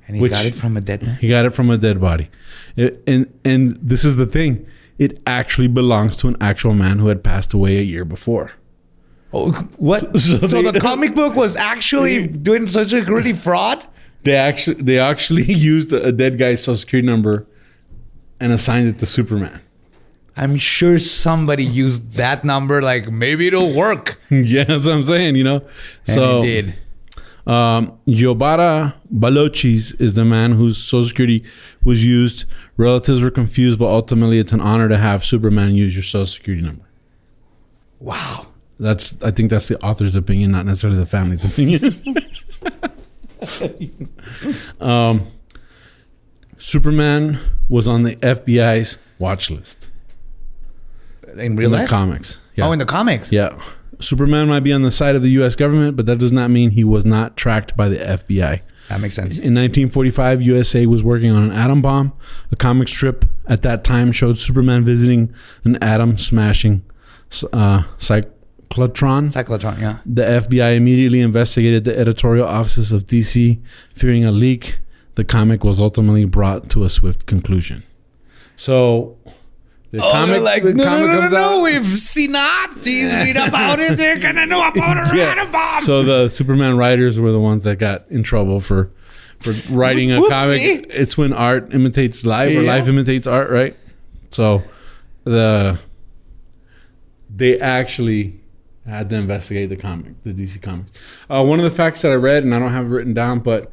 And 0.06 0.16
he 0.16 0.22
Which- 0.22 0.32
got 0.32 0.44
it 0.44 0.54
from 0.54 0.76
a 0.76 0.80
dead 0.80 1.02
man? 1.02 1.18
He 1.20 1.28
got 1.28 1.44
it 1.44 1.50
from 1.50 1.70
a 1.70 1.78
dead 1.78 2.00
body. 2.00 2.28
It- 2.76 3.02
and 3.06 3.26
and 3.44 3.78
this 3.82 4.04
is 4.04 4.16
the 4.16 4.26
thing. 4.26 4.66
It 4.98 5.20
actually 5.26 5.68
belongs 5.68 6.16
to 6.18 6.28
an 6.28 6.36
actual 6.40 6.74
man 6.74 6.98
who 6.98 7.08
had 7.08 7.24
passed 7.24 7.54
away 7.54 7.78
a 7.78 7.82
year 7.82 8.04
before. 8.04 8.52
Oh, 9.32 9.52
what? 9.76 10.10
So 10.20 10.38
So, 10.38 10.62
they- 10.62 10.70
the 10.72 10.80
comic 10.80 11.14
book 11.14 11.36
was 11.36 11.56
actually 11.56 12.26
doing 12.26 12.66
social 12.66 12.98
security 13.00 13.32
fraud? 13.32 13.86
They 14.22 14.36
actually 14.36 14.82
they 14.82 14.98
actually 14.98 15.44
used 15.52 15.92
a 15.92 16.12
dead 16.12 16.38
guy's 16.38 16.62
social 16.62 16.76
security 16.76 17.06
number 17.06 17.46
and 18.38 18.52
assigned 18.52 18.88
it 18.88 18.98
to 18.98 19.06
Superman. 19.06 19.60
I'm 20.36 20.56
sure 20.56 20.98
somebody 20.98 21.64
used 21.64 22.12
that 22.12 22.44
number. 22.44 22.80
Like 22.80 23.10
maybe 23.10 23.46
it'll 23.46 23.74
work. 23.74 24.20
yeah, 24.30 24.64
that's 24.64 24.86
what 24.86 24.94
I'm 24.94 25.04
saying. 25.04 25.36
You 25.36 25.44
know, 25.44 25.56
And 26.06 26.14
so 26.14 26.38
it 26.38 26.42
did. 26.42 26.74
Um, 27.46 27.98
Giobara 28.06 28.94
Balochis 29.12 30.00
is 30.00 30.14
the 30.14 30.24
man 30.24 30.52
whose 30.52 30.76
social 30.76 31.08
security 31.08 31.44
was 31.82 32.06
used. 32.06 32.44
Relatives 32.76 33.22
were 33.22 33.30
confused, 33.30 33.78
but 33.78 33.86
ultimately, 33.86 34.38
it's 34.38 34.52
an 34.52 34.60
honor 34.60 34.88
to 34.88 34.96
have 34.96 35.24
Superman 35.24 35.74
use 35.74 35.94
your 35.96 36.02
social 36.02 36.26
security 36.26 36.62
number. 36.64 36.84
Wow. 37.98 38.46
That's 38.78 39.22
I 39.22 39.30
think 39.30 39.50
that's 39.50 39.68
the 39.68 39.82
author's 39.82 40.16
opinion, 40.16 40.52
not 40.52 40.64
necessarily 40.64 40.98
the 40.98 41.06
family's 41.06 41.44
opinion. 41.52 41.96
um, 44.80 45.26
Superman 46.58 47.38
was 47.68 47.88
on 47.88 48.02
the 48.02 48.16
FBI's 48.16 48.98
watch 49.18 49.50
list 49.50 49.90
In 51.36 51.56
real 51.56 51.66
in 51.66 51.72
the 51.72 51.78
life? 51.78 51.88
comics. 51.88 52.40
Yeah. 52.56 52.66
Oh, 52.68 52.72
in 52.72 52.78
the 52.78 52.84
comics. 52.86 53.32
yeah. 53.32 53.58
Superman 54.00 54.48
might 54.48 54.60
be 54.60 54.72
on 54.72 54.82
the 54.82 54.90
side 54.90 55.14
of 55.14 55.20
the 55.22 55.28
U.S. 55.32 55.56
government, 55.56 55.94
but 55.96 56.06
that 56.06 56.18
does 56.18 56.32
not 56.32 56.50
mean 56.50 56.70
he 56.70 56.84
was 56.84 57.04
not 57.04 57.36
tracked 57.36 57.76
by 57.76 57.88
the 57.88 57.96
FBI. 57.96 58.60
That 58.88 59.00
makes 59.00 59.14
sense. 59.14 59.36
In 59.36 59.54
1945, 59.54 60.42
USA 60.42 60.86
was 60.86 61.04
working 61.04 61.30
on 61.30 61.42
an 61.44 61.52
atom 61.52 61.80
bomb. 61.82 62.12
A 62.50 62.56
comic 62.56 62.88
strip 62.88 63.24
at 63.46 63.62
that 63.62 63.84
time 63.84 64.10
showed 64.10 64.38
Superman 64.38 64.84
visiting 64.84 65.32
an 65.64 65.76
atom 65.82 66.16
smashing 66.18 66.82
uh, 67.52 67.84
cyclotron. 68.70 69.24
Cyclotron, 69.32 69.80
yeah. 69.80 69.98
The 70.06 70.22
FBI 70.22 70.76
immediately 70.76 71.20
investigated 71.20 71.84
the 71.84 71.98
editorial 71.98 72.46
offices 72.46 72.92
of 72.92 73.06
DC, 73.06 73.60
fearing 73.94 74.24
a 74.24 74.30
leak. 74.30 74.78
The 75.16 75.24
comic 75.24 75.64
was 75.64 75.78
ultimately 75.80 76.24
brought 76.24 76.70
to 76.70 76.84
a 76.84 76.88
swift 76.88 77.26
conclusion. 77.26 77.82
So, 78.56 79.18
the 79.90 79.98
Oh, 80.02 80.12
comic, 80.12 80.42
like, 80.42 80.62
the 80.62 80.72
no, 80.74 80.84
no, 80.84 80.90
comic 80.90 81.06
no, 81.08 81.14
no, 81.14 81.20
comes 81.20 81.32
no, 81.32 81.38
out. 81.58 81.62
we've 81.64 81.84
seen 81.98 82.32
Nazis 82.32 83.12
read 83.14 83.36
about 83.36 83.80
it. 83.80 83.96
They're 83.96 84.18
gonna 84.20 84.46
know 84.46 84.66
about 84.68 85.08
it. 85.08 85.14
Yeah. 85.16 85.80
So 85.80 86.02
the 86.04 86.28
Superman 86.28 86.76
writers 86.76 87.18
were 87.18 87.32
the 87.32 87.40
ones 87.40 87.64
that 87.64 87.78
got 87.78 88.04
in 88.10 88.22
trouble 88.22 88.60
for 88.60 88.90
for 89.40 89.52
writing 89.74 90.12
a 90.12 90.20
Whoopsie. 90.20 90.28
comic. 90.28 90.86
It's 90.90 91.18
when 91.18 91.32
art 91.32 91.74
imitates 91.74 92.24
life 92.24 92.56
or 92.56 92.62
life 92.62 92.86
imitates 92.86 93.26
art, 93.26 93.50
right? 93.50 93.74
So 94.30 94.62
the 95.24 95.78
they 97.34 97.58
actually 97.58 98.39
had 98.90 99.08
to 99.10 99.16
investigate 99.16 99.68
the 99.70 99.76
comic, 99.76 100.22
the 100.22 100.32
DC 100.32 100.60
comics. 100.60 100.92
Uh, 101.28 101.44
one 101.44 101.58
of 101.58 101.64
the 101.64 101.70
facts 101.70 102.02
that 102.02 102.12
I 102.12 102.16
read, 102.16 102.44
and 102.44 102.54
I 102.54 102.58
don't 102.58 102.72
have 102.72 102.86
it 102.86 102.88
written 102.88 103.14
down, 103.14 103.40
but 103.40 103.72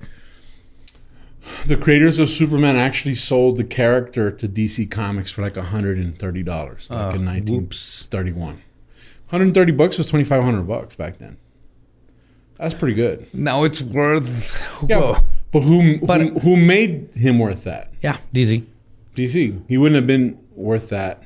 the 1.66 1.78
creators 1.78 2.20
of 2.20 2.30
Superman 2.30 2.76
actually 2.76 3.16
sold 3.16 3.58
the 3.58 3.64
character 3.64 4.32
to 4.32 4.48
DC 4.50 4.90
Comics 4.92 5.32
for 5.32 5.42
like 5.42 5.56
hundred 5.56 5.98
and 5.98 6.18
thirty 6.18 6.44
dollars, 6.44 6.90
like 6.90 7.14
Oh, 7.14 7.16
in 7.16 7.26
nineteen 7.26 7.68
thirty-one. 7.72 8.62
Hundred 9.28 9.44
and 9.46 9.54
thirty 9.56 9.72
bucks 9.72 9.98
was 9.98 10.08
twenty-five 10.08 10.44
hundred 10.44 10.64
bucks 10.68 10.96
back 10.96 11.18
then. 11.18 11.38
That's 12.58 12.74
pretty 12.74 12.96
good. 12.96 13.28
now 13.34 13.64
it's 13.64 13.82
worth. 13.82 14.84
Yeah, 14.90 15.00
Whoa. 15.00 15.18
but 15.52 15.62
who, 15.62 16.00
But- 16.00 16.22
who 16.22 16.40
who 16.40 16.56
made 16.58 17.10
him 17.14 17.40
worth 17.40 17.64
that? 17.64 17.92
Yeah, 18.02 18.18
DZ. 18.34 18.66
DC. 19.16 19.62
He 19.68 19.78
wouldn't 19.78 19.96
have 19.96 20.06
been 20.08 20.38
worth 20.56 20.90
that 20.90 21.24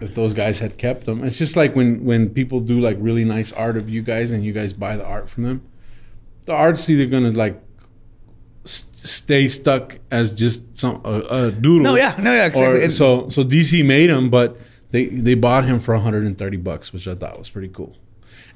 if 0.00 0.14
those 0.14 0.34
guys 0.34 0.60
had 0.60 0.78
kept 0.78 1.04
them. 1.06 1.22
It's 1.24 1.38
just 1.38 1.56
like 1.56 1.74
when 1.76 2.04
when 2.04 2.30
people 2.30 2.60
do 2.60 2.80
like 2.80 2.96
really 3.00 3.24
nice 3.24 3.52
art 3.52 3.76
of 3.76 3.88
you 3.90 4.02
guys 4.02 4.30
and 4.30 4.44
you 4.44 4.52
guys 4.52 4.72
buy 4.72 4.96
the 4.96 5.04
art 5.04 5.28
from 5.30 5.44
them. 5.44 5.62
The 6.46 6.52
art's 6.54 6.88
either 6.90 7.06
gonna 7.06 7.30
like 7.30 7.60
s- 8.64 8.86
stay 8.94 9.48
stuck 9.48 9.98
as 10.10 10.34
just 10.34 10.76
some 10.76 11.00
a, 11.04 11.20
a 11.30 11.50
doodle. 11.52 11.82
No, 11.82 11.94
yeah, 11.96 12.16
no, 12.18 12.32
yeah, 12.34 12.46
exactly. 12.46 12.84
Or, 12.84 12.90
so 12.90 13.28
so 13.28 13.44
DC 13.44 13.84
made 13.84 14.10
him, 14.10 14.30
but 14.30 14.58
they 14.90 15.06
they 15.06 15.34
bought 15.34 15.64
him 15.64 15.78
for 15.78 15.94
130 15.94 16.56
bucks, 16.58 16.92
which 16.92 17.06
I 17.06 17.14
thought 17.14 17.38
was 17.38 17.50
pretty 17.50 17.68
cool. 17.68 17.96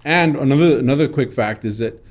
And 0.04 0.36
another 0.36 0.78
another 0.78 1.08
quick 1.08 1.32
fact 1.32 1.64
is 1.64 1.78
that 1.78 2.02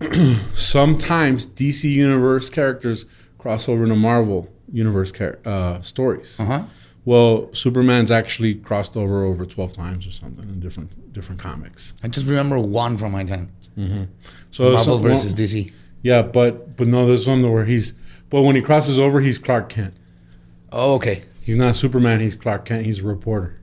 sometimes 0.54 1.46
DC 1.46 1.90
Universe 1.90 2.50
characters 2.50 3.06
cross 3.38 3.68
over 3.68 3.84
into 3.84 3.96
Marvel 3.96 4.48
Universe 4.72 5.12
char- 5.12 5.38
uh, 5.44 5.80
stories. 5.82 6.38
Uh 6.38 6.44
huh. 6.44 6.62
Well, 7.04 7.50
Superman's 7.52 8.10
actually 8.10 8.54
crossed 8.54 8.96
over 8.96 9.24
over 9.24 9.44
12 9.44 9.72
times 9.74 10.06
or 10.06 10.10
something 10.10 10.48
in 10.48 10.60
different 10.60 11.12
different 11.12 11.40
comics. 11.40 11.94
I 12.02 12.08
just 12.08 12.26
remember 12.26 12.58
one 12.58 12.96
from 12.96 13.12
my 13.12 13.24
time. 13.24 13.52
So 14.50 14.72
Marvel 14.72 14.98
versus 14.98 15.34
DC. 15.34 15.72
yeah, 16.02 16.22
but 16.22 16.76
but 16.76 16.86
no, 16.86 17.06
there's 17.06 17.26
one 17.26 17.42
where 17.50 17.64
he's 17.64 17.94
but 18.30 18.42
when 18.42 18.56
he 18.56 18.62
crosses 18.62 18.98
over, 18.98 19.20
he's 19.20 19.38
Clark 19.38 19.68
Kent. 19.68 19.94
Oh, 20.72 20.94
okay. 20.94 21.22
He's 21.42 21.56
not 21.56 21.76
Superman. 21.76 22.20
He's 22.20 22.34
Clark 22.34 22.64
Kent. 22.64 22.86
He's 22.86 23.00
a 23.00 23.04
reporter. 23.04 23.60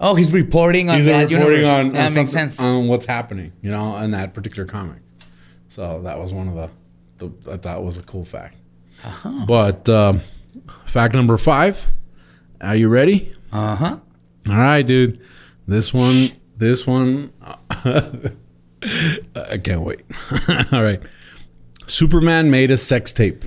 Oh, 0.00 0.14
he's 0.14 0.32
reporting 0.32 0.90
on 0.90 0.96
he's 0.96 1.06
that 1.06 1.30
reporting 1.30 1.60
universe. 1.60 1.68
on, 1.68 1.92
that 1.92 2.12
makes 2.12 2.30
sense. 2.30 2.60
on 2.60 2.88
what's 2.88 3.06
happening, 3.06 3.52
you 3.62 3.70
know, 3.70 3.96
in 3.98 4.10
that 4.10 4.34
particular 4.34 4.66
comic. 4.66 4.98
So 5.68 6.02
that 6.02 6.18
was 6.18 6.34
one 6.34 6.48
of 6.48 6.70
the, 7.18 7.28
the 7.28 7.52
I 7.52 7.56
thought 7.56 7.82
was 7.82 7.96
a 7.96 8.02
cool 8.02 8.24
fact. 8.24 8.56
Uh-huh. 9.04 9.46
But 9.46 9.88
um, 9.88 10.20
fact 10.86 11.14
number 11.14 11.36
five. 11.36 11.86
Are 12.60 12.76
you 12.76 12.88
ready? 12.88 13.34
Uh 13.52 13.76
huh. 13.76 13.98
All 14.48 14.56
right, 14.56 14.82
dude. 14.86 15.20
This 15.66 15.94
one, 15.94 16.30
this 16.56 16.86
one, 16.86 17.32
I 17.40 18.30
can't 19.62 19.82
wait. 19.82 20.02
All 20.72 20.82
right. 20.82 21.00
Superman 21.86 22.50
made 22.50 22.70
a 22.70 22.76
sex 22.76 23.12
tape. 23.12 23.44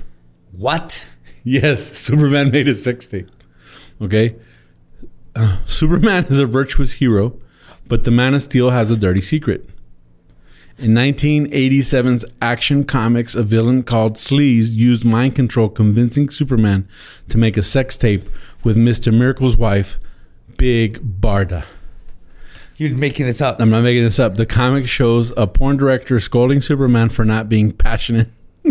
What? 0.52 1.06
Yes, 1.44 1.82
Superman 1.98 2.50
made 2.50 2.68
a 2.68 2.74
sex 2.74 3.06
tape. 3.06 3.30
Okay. 4.00 4.36
Uh, 5.34 5.58
Superman 5.66 6.24
is 6.26 6.38
a 6.38 6.46
virtuous 6.46 6.92
hero, 6.94 7.38
but 7.86 8.04
the 8.04 8.10
Man 8.10 8.34
of 8.34 8.42
Steel 8.42 8.70
has 8.70 8.90
a 8.90 8.96
dirty 8.96 9.20
secret. 9.20 9.68
In 10.78 10.92
1987's 10.92 12.24
Action 12.40 12.84
Comics, 12.84 13.34
a 13.34 13.42
villain 13.42 13.82
called 13.82 14.14
Sleaze 14.14 14.76
used 14.76 15.04
mind 15.04 15.34
control, 15.34 15.68
convincing 15.68 16.30
Superman 16.30 16.88
to 17.30 17.36
make 17.36 17.56
a 17.56 17.64
sex 17.64 17.96
tape 17.96 18.28
with 18.62 18.76
Mr. 18.76 19.12
Miracle's 19.12 19.56
wife, 19.56 19.98
Big 20.56 21.20
Barda. 21.20 21.64
You're 22.76 22.96
making 22.96 23.26
this 23.26 23.42
up. 23.42 23.60
I'm 23.60 23.70
not 23.70 23.82
making 23.82 24.04
this 24.04 24.20
up. 24.20 24.36
The 24.36 24.46
comic 24.46 24.86
shows 24.86 25.32
a 25.36 25.48
porn 25.48 25.78
director 25.78 26.20
scolding 26.20 26.60
Superman 26.60 27.08
for 27.08 27.24
not 27.24 27.48
being 27.48 27.72
passionate. 27.72 28.28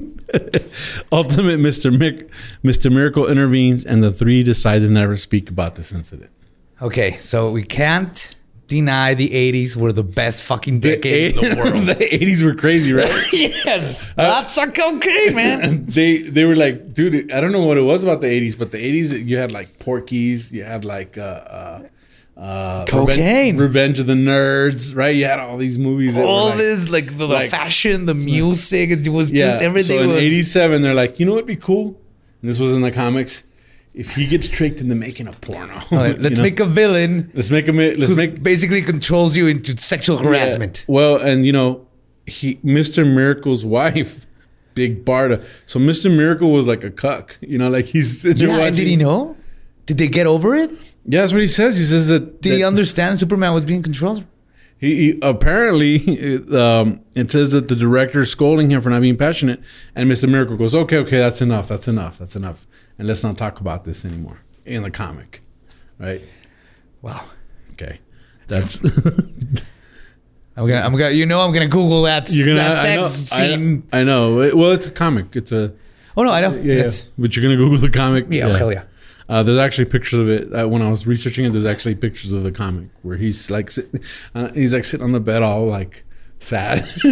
Ultimate 1.11 1.59
Mr. 1.59 1.93
Mick, 1.93 2.29
Mr. 2.63 2.89
Miracle 2.89 3.27
intervenes, 3.27 3.83
and 3.83 4.01
the 4.01 4.11
three 4.11 4.43
decide 4.43 4.79
to 4.79 4.89
never 4.89 5.17
speak 5.17 5.49
about 5.49 5.75
this 5.75 5.91
incident. 5.91 6.31
Okay, 6.81 7.17
so 7.19 7.51
we 7.51 7.63
can't 7.63 8.36
deny 8.67 9.13
the 9.13 9.29
80s 9.29 9.75
were 9.75 9.91
the 9.93 10.03
best 10.03 10.43
fucking 10.43 10.79
decade 10.81 11.35
in 11.37 11.49
the 11.51 11.55
world. 11.63 11.85
the 11.85 11.95
80s 11.95 12.43
were 12.43 12.53
crazy, 12.55 12.93
right? 12.93 13.09
yes. 13.33 14.11
That's 14.15 14.57
okay, 14.59 15.29
man. 15.33 15.85
they 15.87 16.17
they 16.23 16.43
were 16.45 16.55
like, 16.55 16.93
dude, 16.93 17.31
I 17.31 17.39
don't 17.41 17.51
know 17.51 17.63
what 17.65 17.77
it 17.77 17.81
was 17.83 18.03
about 18.03 18.21
the 18.21 18.27
80s, 18.27 18.57
but 18.57 18.71
the 18.71 18.77
80s 18.77 19.25
you 19.25 19.37
had 19.37 19.51
like 19.51 19.79
Porky's, 19.79 20.51
you 20.51 20.63
had 20.63 20.83
like 20.85 21.17
uh, 21.17 21.21
uh, 21.21 21.87
uh, 22.39 22.85
Cocaine. 22.85 23.57
Revenge, 23.57 23.59
Revenge 23.59 23.99
of 23.99 24.07
the 24.07 24.13
Nerds, 24.13 24.95
right? 24.95 25.15
You 25.15 25.25
had 25.25 25.39
all 25.39 25.57
these 25.57 25.79
movies. 25.79 26.17
All 26.19 26.49
like, 26.49 26.57
this, 26.57 26.89
like 26.89 27.07
the, 27.07 27.25
the 27.25 27.27
like- 27.27 27.49
fashion, 27.49 28.05
the 28.05 28.13
music, 28.15 28.89
it 28.91 29.07
was 29.09 29.31
Yeah. 29.31 29.51
just 29.51 29.63
everything 29.63 29.97
So 29.97 30.03
in 30.03 30.09
was. 30.09 30.17
'87, 30.17 30.81
they're 30.81 30.93
like, 30.93 31.19
you 31.19 31.25
know 31.25 31.33
what'd 31.33 31.47
be 31.47 31.55
cool? 31.55 31.99
And 32.41 32.49
this 32.51 32.59
was 32.59 32.73
in 32.73 32.81
the 32.81 32.91
comics. 32.91 33.43
If 33.97 34.15
he 34.15 34.27
gets 34.27 34.47
tricked 34.47 34.79
into 34.79 34.93
making 34.95 35.27
a 35.27 35.33
porno, 35.33 35.81
right, 35.91 36.19
let's 36.19 36.37
know? 36.37 36.43
make 36.43 36.59
a 36.59 36.65
villain 36.65 37.31
let's 37.33 37.49
make 37.49 37.67
him. 37.67 37.77
Let's 37.77 38.15
make 38.15 38.43
basically 38.43 38.81
controls 38.81 39.35
you 39.35 39.47
into 39.47 39.75
sexual 39.77 40.17
harassment. 40.17 40.85
Yeah. 40.87 40.95
Well, 40.95 41.15
and 41.17 41.45
you 41.45 41.51
know, 41.51 41.87
he 42.25 42.57
Mr. 42.57 43.11
Miracle's 43.11 43.65
wife, 43.77 44.27
Big 44.75 45.03
Barda. 45.03 45.43
So 45.65 45.79
Mr. 45.79 46.15
Miracle 46.15 46.51
was 46.51 46.67
like 46.67 46.83
a 46.83 46.91
cuck. 46.91 47.37
You 47.41 47.57
know, 47.57 47.69
like 47.69 47.85
he's 47.85 48.23
Yeah, 48.23 48.61
and 48.61 48.75
did 48.75 48.87
he 48.87 48.95
know? 48.95 49.35
Did 49.87 49.97
they 49.97 50.07
get 50.07 50.27
over 50.27 50.53
it? 50.53 50.69
Yeah, 51.05 51.21
that's 51.21 51.33
what 51.33 51.41
he 51.41 51.47
says. 51.47 51.77
He 51.77 51.83
says 51.83 52.09
that. 52.09 52.41
Did 52.41 52.51
that 52.51 52.57
he 52.57 52.63
understand 52.63 53.17
Superman 53.17 53.53
was 53.53 53.65
being 53.65 53.81
controlled? 53.81 54.25
He, 54.79 54.95
he 55.13 55.19
apparently 55.21 55.97
um, 56.55 57.01
it 57.15 57.31
says 57.31 57.51
that 57.51 57.67
the 57.67 57.75
director 57.75 58.21
is 58.21 58.29
scolding 58.29 58.69
him 58.69 58.81
for 58.81 58.89
not 58.89 59.01
being 59.01 59.17
passionate, 59.17 59.61
and 59.95 60.11
Mr. 60.11 60.29
Miracle 60.29 60.55
goes, 60.55 60.75
"Okay, 60.75 60.97
okay, 60.97 61.17
that's 61.17 61.41
enough. 61.41 61.67
That's 61.67 61.87
enough. 61.87 62.19
That's 62.19 62.35
enough, 62.35 62.67
and 62.97 63.07
let's 63.07 63.23
not 63.23 63.37
talk 63.37 63.59
about 63.59 63.85
this 63.85 64.05
anymore." 64.05 64.41
In 64.65 64.83
the 64.83 64.91
comic, 64.91 65.41
right? 65.97 66.21
Wow. 67.01 67.23
Okay, 67.73 67.99
that's 68.47 68.83
I'm 70.57 70.67
gonna, 70.67 70.81
I'm 70.81 70.93
gonna, 70.93 71.11
you 71.11 71.27
know, 71.27 71.41
I'm 71.41 71.53
gonna 71.53 71.67
Google 71.67 72.01
that. 72.03 72.31
you're 72.31 72.47
gonna. 72.47 72.57
that 72.57 72.85
I 72.85 72.95
know, 72.95 73.05
scene. 73.05 73.87
I, 73.93 74.01
I 74.01 74.03
know. 74.03 74.35
Well, 74.55 74.71
it's 74.71 74.87
a 74.87 74.91
comic. 74.91 75.35
It's 75.35 75.51
a 75.51 75.71
oh 76.17 76.23
no, 76.23 76.31
I 76.31 76.41
know. 76.41 76.53
yeah, 76.55 76.83
yeah. 76.83 76.91
But 77.17 77.35
you're 77.35 77.43
gonna 77.43 77.57
Google 77.57 77.77
the 77.77 77.91
comic. 77.91 78.25
yeah, 78.29 78.57
hell 78.57 78.73
yeah. 78.73 78.83
Uh, 79.29 79.43
there's 79.43 79.59
actually 79.59 79.85
pictures 79.85 80.19
of 80.19 80.29
it. 80.29 80.53
Uh, 80.53 80.67
when 80.67 80.81
I 80.81 80.89
was 80.89 81.05
researching 81.05 81.45
it, 81.45 81.51
there's 81.51 81.65
actually 81.65 81.95
pictures 81.95 82.31
of 82.31 82.43
the 82.43 82.51
comic 82.51 82.87
where 83.03 83.17
he's 83.17 83.51
like, 83.51 83.69
sit, 83.69 83.89
uh, 84.33 84.51
he's 84.53 84.73
like 84.73 84.85
sitting 84.85 85.03
on 85.03 85.11
the 85.11 85.19
bed, 85.19 85.43
all 85.43 85.67
like 85.67 86.05
sad, 86.39 86.79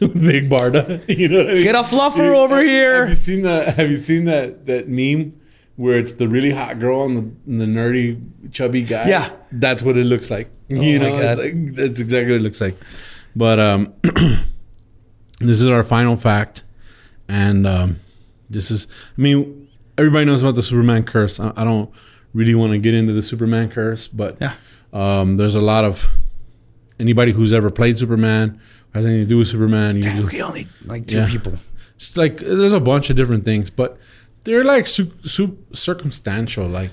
big 0.00 0.48
Barda. 0.50 1.02
You 1.18 1.28
know, 1.28 1.40
I 1.42 1.54
mean? 1.54 1.62
Get 1.62 1.74
a 1.74 1.78
fluffer 1.82 2.34
over 2.34 2.56
Have 2.56 2.66
here. 2.66 3.06
you 3.08 3.14
seen 3.14 3.42
that? 3.42 3.74
Have 3.76 3.90
you 3.90 3.96
seen 3.96 4.24
that 4.26 4.66
that 4.66 4.88
meme 4.88 5.40
where 5.76 5.96
it's 5.96 6.12
the 6.12 6.28
really 6.28 6.50
hot 6.52 6.78
girl 6.78 7.04
and 7.04 7.16
the, 7.16 7.50
and 7.50 7.60
the 7.60 7.64
nerdy 7.66 8.20
chubby 8.52 8.82
guy? 8.82 9.08
Yeah. 9.08 9.30
that's 9.52 9.82
what 9.82 9.96
it 9.96 10.04
looks 10.04 10.30
like. 10.30 10.50
you 10.68 10.98
Oh 10.98 11.02
my 11.02 11.08
know, 11.10 11.34
like, 11.34 11.74
that's 11.74 12.00
exactly 12.00 12.32
what 12.32 12.40
it 12.40 12.44
looks 12.44 12.60
like. 12.60 12.76
But 13.36 13.58
um, 13.58 13.92
this 15.40 15.60
is 15.60 15.66
our 15.66 15.82
final 15.82 16.16
fact, 16.16 16.62
and 17.28 17.66
um, 17.66 18.00
this 18.50 18.70
is. 18.70 18.86
I 19.16 19.20
mean, 19.20 19.68
everybody 19.98 20.24
knows 20.24 20.42
about 20.42 20.54
the 20.54 20.62
Superman 20.62 21.04
curse. 21.04 21.40
I, 21.40 21.52
I 21.56 21.64
don't 21.64 21.90
really 22.32 22.54
want 22.54 22.72
to 22.72 22.78
get 22.78 22.94
into 22.94 23.12
the 23.12 23.22
Superman 23.22 23.70
curse, 23.70 24.08
but 24.08 24.36
Yeah. 24.40 24.54
Um, 24.92 25.36
there's 25.38 25.56
a 25.56 25.60
lot 25.60 25.84
of 25.84 26.08
anybody 26.98 27.32
who's 27.32 27.52
ever 27.52 27.70
played 27.70 27.96
Superman 27.98 28.60
has 28.94 29.04
anything 29.06 29.24
to 29.24 29.28
do 29.28 29.38
with 29.38 29.48
Superman. 29.48 29.96
You 29.96 30.02
Damn, 30.02 30.20
just, 30.22 30.32
the 30.32 30.42
only 30.42 30.66
like 30.86 31.06
two 31.06 31.18
Yeah. 31.18 31.28
people. 31.28 31.54
it's 31.96 32.16
like 32.16 32.36
there's 32.38 32.72
a 32.72 32.80
bunch 32.80 33.10
of 33.10 33.16
different 33.16 33.44
things, 33.44 33.70
but 33.70 33.98
they're 34.44 34.64
like 34.64 34.86
su- 34.86 35.10
su- 35.24 35.58
circumstantial, 35.72 36.66
like 36.68 36.90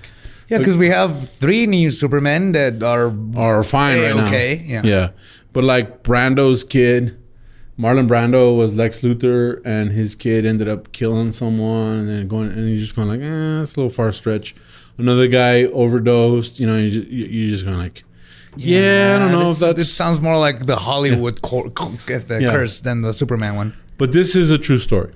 Yeah, 0.50 0.58
because 0.58 0.78
we 0.78 0.90
have 0.90 1.30
three 1.30 1.66
new 1.68 1.92
Supermen 1.92 2.52
that 2.54 2.82
are 2.84 3.14
are 3.38 3.64
fine 3.64 4.00
right 4.02 4.16
now. 4.16 4.28
okay, 4.28 4.62
yeah. 4.66 4.82
yeah. 4.84 5.10
But 5.54 5.64
like 5.64 6.02
Brando's 6.04 6.64
kid, 6.64 7.18
Marlon 7.80 8.08
Brando 8.08 8.56
was 8.58 8.74
Lex 8.76 9.02
Luthor, 9.02 9.62
and 9.66 9.92
his 9.92 10.14
kid 10.16 10.46
ended 10.46 10.68
up 10.68 10.92
killing 10.92 11.32
someone, 11.32 12.00
and 12.00 12.10
then 12.10 12.28
going, 12.28 12.50
and 12.52 12.70
you're 12.70 12.78
just 12.80 12.96
going 12.96 13.08
like, 13.08 13.22
eh, 13.22 13.62
it's 13.62 13.76
a 13.76 13.80
little 13.80 13.90
far 13.90 14.12
stretch. 14.12 14.56
Another 14.98 15.28
guy 15.28 15.64
overdosed. 15.66 16.60
You 16.60 16.68
know, 16.68 16.78
you 16.78 16.90
just, 16.92 17.08
you- 17.10 17.26
you're 17.26 17.50
just 17.50 17.66
going 17.66 17.78
like, 17.78 18.04
yeah, 18.58 19.16
I 19.16 19.20
don't 19.20 19.32
know 19.32 19.48
this, 19.54 19.60
that's. 19.60 19.90
sounds 19.90 20.20
more 20.22 20.38
like 20.38 20.66
the 20.66 20.76
Hollywood 20.76 21.42
cor- 21.42 21.70
co- 21.70 21.94
guess 22.06 22.26
the 22.26 22.42
Yeah. 22.42 22.52
curse 22.52 22.80
than 22.82 23.02
the 23.02 23.14
Superman 23.14 23.56
one. 23.56 23.74
But 23.98 24.12
this 24.12 24.36
is 24.36 24.52
a 24.52 24.58
true 24.58 24.78
story. 24.78 25.12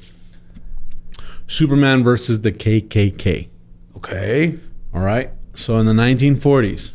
Superman 1.47 2.03
versus 2.03 2.41
the 2.41 2.51
KKK. 2.51 3.49
Okay. 3.97 4.57
All 4.93 5.01
right. 5.01 5.31
So 5.53 5.77
in 5.77 5.85
the 5.85 5.93
1940s, 5.93 6.93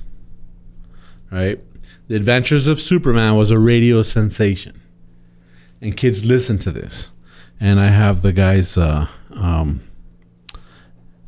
right, 1.31 1.59
the 2.09 2.17
Adventures 2.17 2.67
of 2.67 2.81
Superman 2.81 3.37
was 3.37 3.51
a 3.51 3.59
radio 3.59 4.03
sensation, 4.03 4.81
and 5.81 5.97
kids 5.97 6.25
listened 6.25 6.61
to 6.63 6.71
this. 6.71 7.13
And 7.61 7.79
I 7.79 7.87
have 7.89 8.23
the 8.23 8.33
guy's 8.33 8.77
uh, 8.77 9.07
um, 9.35 9.83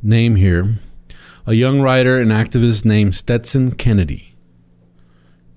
name 0.02 0.36
here. 0.36 0.78
A 1.46 1.54
young 1.54 1.80
writer 1.80 2.18
and 2.18 2.30
activist 2.30 2.84
named 2.84 3.14
Stetson 3.14 3.72
Kennedy 3.72 4.31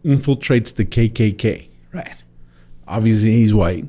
infiltrates 0.06 0.74
the 0.76 0.86
KKK. 0.86 1.68
Right. 1.92 2.24
Obviously, 2.88 3.32
he's 3.32 3.54
white. 3.54 3.86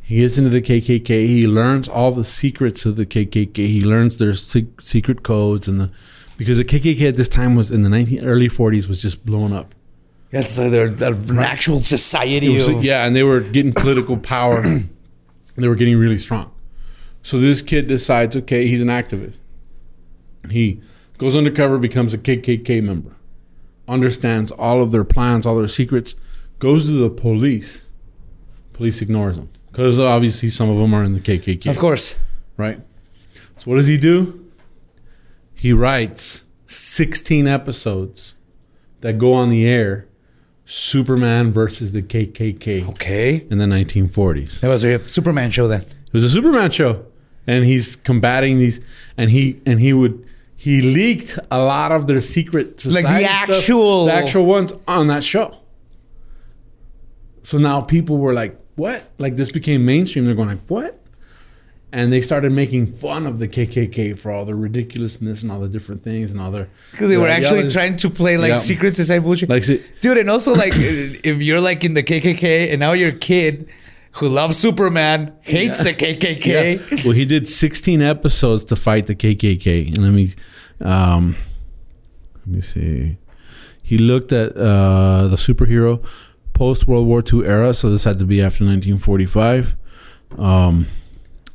He 0.00 0.18
gets 0.18 0.38
into 0.38 0.50
the 0.50 0.62
KKK. 0.62 1.26
He 1.26 1.46
learns 1.46 1.86
all 1.88 2.10
the 2.10 2.24
secrets 2.24 2.84
of 2.86 2.96
the 2.96 3.06
KKK. 3.06 3.56
He 3.56 3.82
learns 3.84 4.18
their 4.18 4.34
sec- 4.34 4.80
secret 4.80 5.22
codes 5.22 5.68
and 5.68 5.80
the 5.80 5.90
because 6.36 6.56
the 6.56 6.64
KKK 6.64 7.08
at 7.10 7.16
this 7.16 7.28
time 7.28 7.54
was 7.54 7.70
in 7.70 7.82
the 7.82 7.90
19 7.90 8.24
early 8.24 8.48
40s 8.48 8.88
was 8.88 9.02
just 9.02 9.24
blowing 9.26 9.52
up. 9.52 9.74
Yeah, 10.32 10.40
it's 10.40 10.58
like 10.58 10.70
they're, 10.70 10.88
they're 10.88 11.12
an 11.12 11.38
actual 11.38 11.80
society. 11.80 12.54
Was- 12.54 12.68
of, 12.68 12.82
yeah, 12.82 13.04
and 13.04 13.14
they 13.14 13.22
were 13.22 13.40
getting 13.40 13.72
political 13.74 14.16
power. 14.16 14.60
and 14.62 14.88
they 15.56 15.68
were 15.68 15.74
getting 15.74 15.98
really 15.98 16.16
strong. 16.16 16.50
So 17.22 17.38
this 17.38 17.60
kid 17.60 17.88
decides, 17.88 18.34
okay, 18.34 18.66
he's 18.66 18.80
an 18.80 18.88
activist. 18.88 19.38
He 20.50 20.80
goes 21.18 21.36
undercover, 21.36 21.76
becomes 21.78 22.14
a 22.14 22.18
KKK 22.18 22.82
member, 22.82 23.14
understands 23.90 24.50
all 24.52 24.82
of 24.82 24.92
their 24.92 25.04
plans, 25.04 25.44
all 25.44 25.56
their 25.56 25.68
secrets, 25.68 26.14
goes 26.58 26.86
to 26.86 26.92
the 26.92 27.10
police. 27.10 27.86
Police 28.72 29.02
ignores 29.02 29.36
him 29.36 29.50
because 29.70 29.98
obviously 29.98 30.48
some 30.48 30.70
of 30.70 30.76
them 30.78 30.94
are 30.94 31.04
in 31.04 31.12
the 31.12 31.20
KKK, 31.20 31.66
Of 31.68 31.78
course. 31.78 32.16
right? 32.56 32.80
So 33.58 33.70
what 33.70 33.76
does 33.76 33.88
he 33.88 33.98
do? 33.98 34.46
He 35.54 35.72
writes 35.74 36.44
16 36.66 37.46
episodes 37.46 38.34
that 39.02 39.18
go 39.18 39.34
on 39.34 39.50
the 39.50 39.66
air. 39.66 40.06
Superman 40.64 41.50
versus 41.52 41.90
the 41.90 42.00
KKK 42.00 42.88
Okay. 42.90 43.44
in 43.50 43.58
the 43.58 43.64
1940s. 43.66 44.62
It 44.62 44.68
was 44.68 44.84
a 44.84 45.06
Superman 45.08 45.50
show 45.50 45.66
then. 45.66 45.80
It 45.80 46.12
was 46.12 46.22
a 46.22 46.30
Superman 46.30 46.70
show, 46.70 47.06
and 47.44 47.64
he's 47.64 47.96
combating 47.96 48.58
these, 48.60 48.80
and 49.16 49.30
he 49.30 49.60
and 49.66 49.80
he 49.80 49.92
would 49.92 50.24
he 50.64 50.82
leaked 50.82 51.38
a 51.50 51.58
lot 51.58 51.90
of 51.90 52.06
their 52.06 52.20
secret 52.20 52.78
society 52.80 53.02
Like 53.06 53.14
the 53.14 53.22
society 53.22 53.44
stuff, 53.46 53.56
actual- 53.58 54.04
the 54.06 54.12
actual 54.12 54.44
ones 54.44 54.74
on 54.86 55.06
that 55.06 55.24
show. 55.24 55.56
So 57.42 57.58
now 57.58 57.80
people 57.80 58.18
were 58.18 58.32
like, 58.32 58.58
"What?" 58.76 59.02
Like 59.18 59.36
this 59.36 59.50
became 59.50 59.84
mainstream. 59.84 60.24
They're 60.26 60.34
going 60.34 60.48
like, 60.50 60.64
"What?" 60.68 60.96
And 61.92 62.12
they 62.12 62.20
started 62.20 62.52
making 62.52 62.88
fun 62.88 63.26
of 63.26 63.38
the 63.40 63.48
KKK 63.48 64.16
for 64.16 64.30
all 64.30 64.44
the 64.44 64.54
ridiculousness 64.54 65.42
and 65.42 65.50
all 65.50 65.58
the 65.58 65.68
different 65.68 66.04
things 66.04 66.30
and 66.30 66.40
all 66.40 66.50
their 66.52 66.68
Because 66.92 67.08
they 67.10 67.16
were 67.16 67.26
actually 67.26 67.68
trying 67.68 67.96
to 67.96 68.10
play 68.10 68.36
like 68.36 68.50
Yeah. 68.50 68.56
secret 68.56 68.94
society 68.94 69.24
bullshit. 69.24 69.48
like 69.48 69.64
Dude, 70.00 70.18
and 70.18 70.30
also 70.30 70.54
like 70.54 70.72
if 70.76 71.42
you're 71.42 71.60
like 71.60 71.82
in 71.84 71.94
the 71.94 72.02
KKK 72.04 72.70
and 72.70 72.78
now 72.78 72.92
your 72.92 73.10
kid 73.12 73.68
who 74.12 74.28
loves 74.28 74.56
Superman 74.56 75.32
hates 75.40 75.78
the 75.82 75.92
KKK. 75.94 76.44
Yeah. 76.90 76.98
Well, 77.04 77.12
he 77.12 77.24
did 77.24 77.48
16 77.48 78.02
episodes 78.02 78.64
to 78.66 78.76
fight 78.76 79.06
the 79.06 79.14
KKK. 79.16 79.88
And 79.94 79.98
let 80.02 80.12
me, 80.12 80.32
um, 80.80 81.36
let 82.38 82.46
me 82.46 82.60
see. 82.60 83.18
He 83.82 83.98
looked 83.98 84.32
at 84.32 84.56
uh, 84.56 85.28
the 85.28 85.36
superhero 85.36 86.04
post 86.52 86.86
World 86.86 87.06
War 87.06 87.22
II 87.22 87.46
era, 87.46 87.74
so 87.74 87.90
this 87.90 88.04
had 88.04 88.18
to 88.18 88.24
be 88.24 88.40
after 88.40 88.64
1945. 88.64 89.74
Um, 90.38 90.86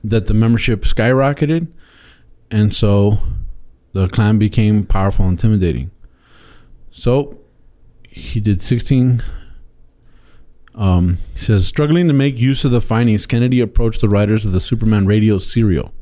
that 0.04 0.28
the 0.28 0.34
membership 0.34 0.82
skyrocketed, 0.82 1.68
and 2.52 2.74
so 2.74 3.20
the 3.94 4.08
Klan 4.10 4.38
became 4.38 4.86
powerful, 4.86 5.26
and 5.26 5.34
intimidating. 5.34 5.90
So 6.92 7.40
he 8.08 8.40
did 8.40 8.62
16 8.62 9.24
um, 10.76 11.20
he 11.34 11.40
says, 11.40 11.66
struggling 11.66 12.08
to 12.08 12.14
make 12.14 12.38
use 12.38 12.66
of 12.66 12.72
the 12.72 12.82
findings, 12.82 13.26
Kennedy 13.26 13.62
approached 13.62 14.02
the 14.02 14.10
writers 14.10 14.46
of 14.46 14.52
the 14.52 14.60
Superman 14.60 15.06
radio 15.06 15.38
serial. 15.38 15.94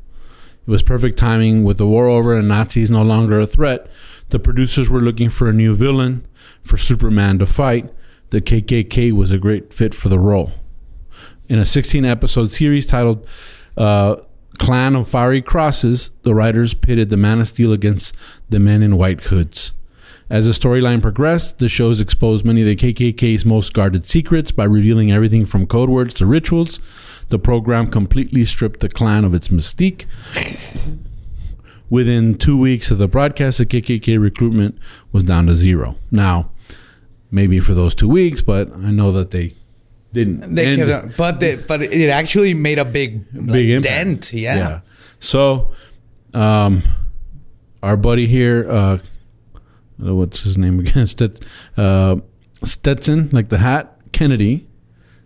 It 0.66 0.70
was 0.70 0.82
perfect 0.82 1.18
timing 1.18 1.62
with 1.62 1.78
the 1.78 1.86
war 1.86 2.08
over 2.08 2.34
and 2.36 2.48
Nazis 2.48 2.90
no 2.90 3.02
longer 3.02 3.38
a 3.38 3.46
threat. 3.46 3.86
The 4.30 4.38
producers 4.38 4.88
were 4.88 5.00
looking 5.00 5.28
for 5.28 5.48
a 5.48 5.52
new 5.52 5.74
villain 5.74 6.26
for 6.62 6.78
Superman 6.78 7.38
to 7.40 7.46
fight. 7.46 7.92
The 8.30 8.40
KKK 8.40 9.12
was 9.12 9.30
a 9.30 9.38
great 9.38 9.72
fit 9.72 9.94
for 9.94 10.08
the 10.08 10.18
role. 10.18 10.52
In 11.48 11.58
a 11.58 11.64
16 11.66 12.06
episode 12.06 12.46
series 12.46 12.86
titled 12.86 13.28
uh, 13.76 14.16
Clan 14.58 14.96
of 14.96 15.06
Fiery 15.06 15.42
Crosses, 15.42 16.10
the 16.22 16.34
writers 16.34 16.72
pitted 16.72 17.10
the 17.10 17.18
Man 17.18 17.40
of 17.40 17.48
Steel 17.48 17.72
against 17.72 18.14
the 18.48 18.58
men 18.58 18.82
in 18.82 18.96
white 18.96 19.24
hoods. 19.24 19.72
As 20.30 20.46
the 20.46 20.52
storyline 20.52 21.02
progressed, 21.02 21.58
the 21.58 21.68
shows 21.68 22.00
exposed 22.00 22.44
many 22.44 22.62
of 22.62 22.66
the 22.66 22.76
KKK's 22.76 23.44
most 23.44 23.74
guarded 23.74 24.06
secrets 24.06 24.50
by 24.52 24.64
revealing 24.64 25.12
everything 25.12 25.44
from 25.44 25.66
code 25.66 25.90
words 25.90 26.14
to 26.14 26.26
rituals. 26.26 26.80
The 27.28 27.38
program 27.38 27.90
completely 27.90 28.44
stripped 28.44 28.80
the 28.80 28.88
Klan 28.88 29.24
of 29.24 29.34
its 29.34 29.48
mystique. 29.48 30.06
Within 31.90 32.36
two 32.38 32.56
weeks 32.56 32.90
of 32.90 32.98
the 32.98 33.06
broadcast, 33.06 33.58
the 33.58 33.66
KKK 33.66 34.20
recruitment 34.20 34.78
was 35.12 35.24
down 35.24 35.46
to 35.46 35.54
zero. 35.54 35.96
Now, 36.10 36.50
maybe 37.30 37.60
for 37.60 37.74
those 37.74 37.94
two 37.94 38.08
weeks, 38.08 38.40
but 38.40 38.72
I 38.74 38.90
know 38.90 39.12
that 39.12 39.30
they 39.30 39.54
didn't. 40.12 40.54
They 40.54 40.76
kept, 40.76 41.16
but 41.18 41.40
they, 41.40 41.56
but 41.56 41.82
it 41.82 42.08
actually 42.08 42.54
made 42.54 42.78
a 42.78 42.84
big 42.84 43.30
big 43.32 43.70
impact. 43.70 43.94
dent. 43.94 44.32
Yeah. 44.32 44.80
So, 45.20 45.72
um, 46.32 46.82
our 47.82 47.96
buddy 47.96 48.26
here, 48.26 48.66
uh, 48.70 48.98
uh, 50.04 50.14
what's 50.14 50.42
his 50.44 50.56
name 50.56 50.80
again? 50.80 51.06
Stet, 51.14 51.44
uh, 51.76 52.16
Stetson, 52.62 53.28
like 53.32 53.48
the 53.48 53.58
hat. 53.58 53.90
Kennedy, 54.12 54.66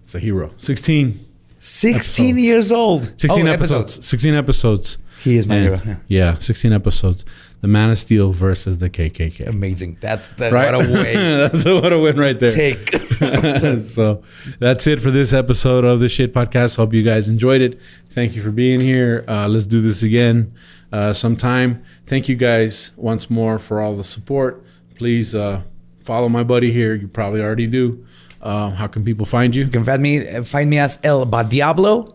it's 0.04 0.14
a 0.14 0.18
hero. 0.18 0.52
16, 0.56 1.18
16 1.58 1.94
Episodes. 1.94 2.42
years 2.46 2.72
old. 2.72 3.04
16 3.20 3.46
Oh, 3.46 3.50
episodes. 3.50 4.06
16 4.06 4.34
episodes. 4.34 4.98
He 5.22 5.36
is 5.36 5.46
my 5.46 5.56
And- 5.56 5.64
hero. 5.64 5.80
Yeah. 5.84 5.96
Yeah, 6.32 6.38
16 6.38 6.72
episodes. 6.72 7.24
The 7.60 7.66
Man 7.68 7.90
of 7.90 7.98
Steel 7.98 8.32
versus 8.32 8.78
the 8.78 8.88
KKK. 8.88 9.48
Amazing. 9.48 9.98
That's 10.00 10.28
that. 10.34 10.52
Right? 10.52 10.72
What 10.74 10.86
a 10.86 10.92
way 10.92 11.14
That's 11.48 11.66
a, 11.66 11.74
what 11.80 11.92
a 11.92 11.98
win 11.98 12.16
right 12.16 12.38
there. 12.38 12.50
take. 12.50 12.88
so 13.82 14.22
that's 14.60 14.86
it 14.86 15.00
for 15.00 15.10
this 15.10 15.32
episode 15.32 15.84
of 15.84 15.98
the 15.98 16.08
Shit 16.08 16.32
Podcast. 16.32 16.76
Hope 16.76 16.94
you 16.94 17.02
guys 17.02 17.28
enjoyed 17.28 17.60
it. 17.60 17.80
Thank 18.10 18.36
you 18.36 18.42
for 18.42 18.52
being 18.52 18.80
here. 18.80 19.24
Uh, 19.26 19.48
let's 19.48 19.66
do 19.66 19.80
this 19.80 20.04
again 20.04 20.54
uh, 20.92 21.12
sometime. 21.12 21.82
Thank 22.08 22.28
you 22.28 22.36
guys 22.36 22.92
once 22.96 23.28
more 23.30 23.58
for 23.58 23.80
all 23.80 23.96
the 23.96 24.04
support. 24.04 24.64
Please 24.96 25.34
uh, 25.34 25.62
follow 26.00 26.28
my 26.28 26.42
buddy 26.42 26.72
here. 26.72 26.94
You 26.94 27.06
probably 27.08 27.40
already 27.40 27.66
do. 27.66 28.06
Uh, 28.40 28.70
how 28.70 28.86
can 28.86 29.04
people 29.04 29.26
find 29.26 29.54
you? 29.54 29.64
You 29.64 29.70
can 29.70 29.84
find 29.84 30.02
me 30.02 30.20
find 30.42 30.70
me 30.70 30.78
as 30.78 30.98
El 31.04 31.26
Badiablo. 31.26 32.14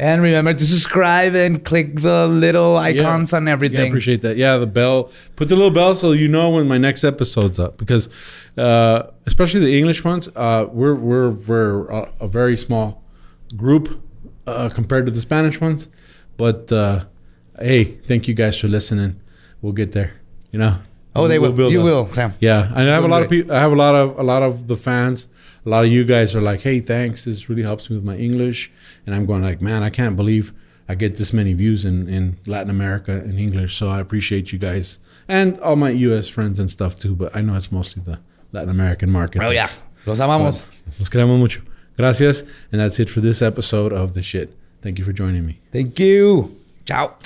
And 0.00 0.22
remember 0.22 0.54
to 0.54 0.64
subscribe 0.64 1.34
and 1.34 1.64
click 1.64 1.96
the 1.96 2.28
little 2.28 2.76
icons 2.76 3.32
on 3.32 3.46
Yeah, 3.46 3.52
everything. 3.52 3.88
appreciate 3.88 4.22
that. 4.22 4.36
Yeah, 4.36 4.56
the 4.56 4.66
bell. 4.66 5.10
Put 5.34 5.48
the 5.48 5.56
little 5.56 5.72
bell 5.72 5.92
so 5.92 6.12
you 6.12 6.28
know 6.28 6.50
when 6.50 6.68
my 6.68 6.78
next 6.78 7.02
episode's 7.02 7.58
up. 7.58 7.78
Because 7.78 8.08
uh, 8.56 9.02
especially 9.26 9.60
the 9.60 9.76
English 9.76 10.04
ones, 10.04 10.28
uh, 10.36 10.66
we're 10.70 10.94
we're 10.94 11.30
we're 11.30 11.88
a, 11.90 12.12
a 12.20 12.28
very 12.28 12.56
small 12.56 13.02
group 13.56 14.00
uh, 14.46 14.68
compared 14.68 15.04
to 15.06 15.12
the 15.12 15.20
Spanish 15.20 15.60
ones. 15.60 15.88
But 16.36 16.70
uh, 16.72 17.06
hey, 17.60 17.84
thank 17.84 18.28
you 18.28 18.34
guys 18.34 18.58
for 18.58 18.68
listening. 18.68 19.20
We'll 19.62 19.72
get 19.72 19.92
there. 19.92 20.12
You 20.52 20.58
know. 20.58 20.78
oh, 21.16 21.28
they 21.28 21.38
We'll 21.38 21.52
will. 21.52 21.70
you 21.70 21.80
up. 21.80 21.84
will, 21.84 22.12
Sam. 22.12 22.32
Yeah, 22.40 22.66
and 22.68 22.78
I 22.78 22.84
have 22.94 23.04
a 23.04 23.08
lot 23.08 23.22
of 23.22 23.28
people. 23.30 23.54
I 23.54 23.60
have 23.60 23.72
a 23.72 23.76
lot 23.76 23.94
of 23.94 24.18
a 24.18 24.22
lot 24.22 24.42
of 24.42 24.66
the 24.68 24.76
fans. 24.76 25.28
A 25.66 25.68
lot 25.68 25.84
of 25.84 25.90
you 25.90 26.04
guys 26.04 26.34
are 26.36 26.40
like, 26.40 26.60
"Hey, 26.60 26.80
thanks. 26.80 27.24
This 27.24 27.48
really 27.48 27.62
helps 27.62 27.90
me 27.90 27.96
with 27.96 28.04
my 28.04 28.16
English." 28.16 28.70
And 29.06 29.14
I'm 29.14 29.26
going 29.26 29.42
like, 29.42 29.60
"Man, 29.60 29.82
I 29.82 29.90
can't 29.90 30.16
believe 30.16 30.52
I 30.88 30.94
get 30.94 31.16
this 31.16 31.32
many 31.32 31.52
views 31.54 31.84
in 31.84 32.08
in 32.08 32.36
Latin 32.46 32.70
America 32.70 33.22
in 33.24 33.38
English." 33.38 33.74
So 33.76 33.90
I 33.90 34.00
appreciate 34.00 34.52
you 34.52 34.58
guys 34.58 35.00
and 35.28 35.58
all 35.60 35.76
my 35.76 35.90
U.S. 35.90 36.28
friends 36.28 36.58
and 36.60 36.70
stuff 36.70 36.96
too. 36.96 37.14
But 37.14 37.34
I 37.36 37.40
know 37.42 37.54
it's 37.56 37.70
mostly 37.72 38.02
the 38.06 38.18
Latin 38.52 38.70
American 38.70 39.10
market. 39.10 39.42
Oh 39.42 39.50
yeah. 39.50 39.68
Los 40.06 40.20
amamos. 40.20 40.64
Los 40.98 41.10
queremos 41.10 41.38
mucho. 41.38 41.60
Gracias. 41.98 42.42
And 42.72 42.80
that's 42.80 42.98
it 43.00 43.10
for 43.10 43.20
this 43.20 43.42
episode 43.42 43.92
of 43.92 44.14
The 44.14 44.22
Shit. 44.22 44.54
Thank 44.80 44.98
you 44.98 45.04
for 45.04 45.12
joining 45.12 45.44
me. 45.44 45.58
Thank 45.72 45.98
you. 45.98 46.54
Ciao. 46.86 47.16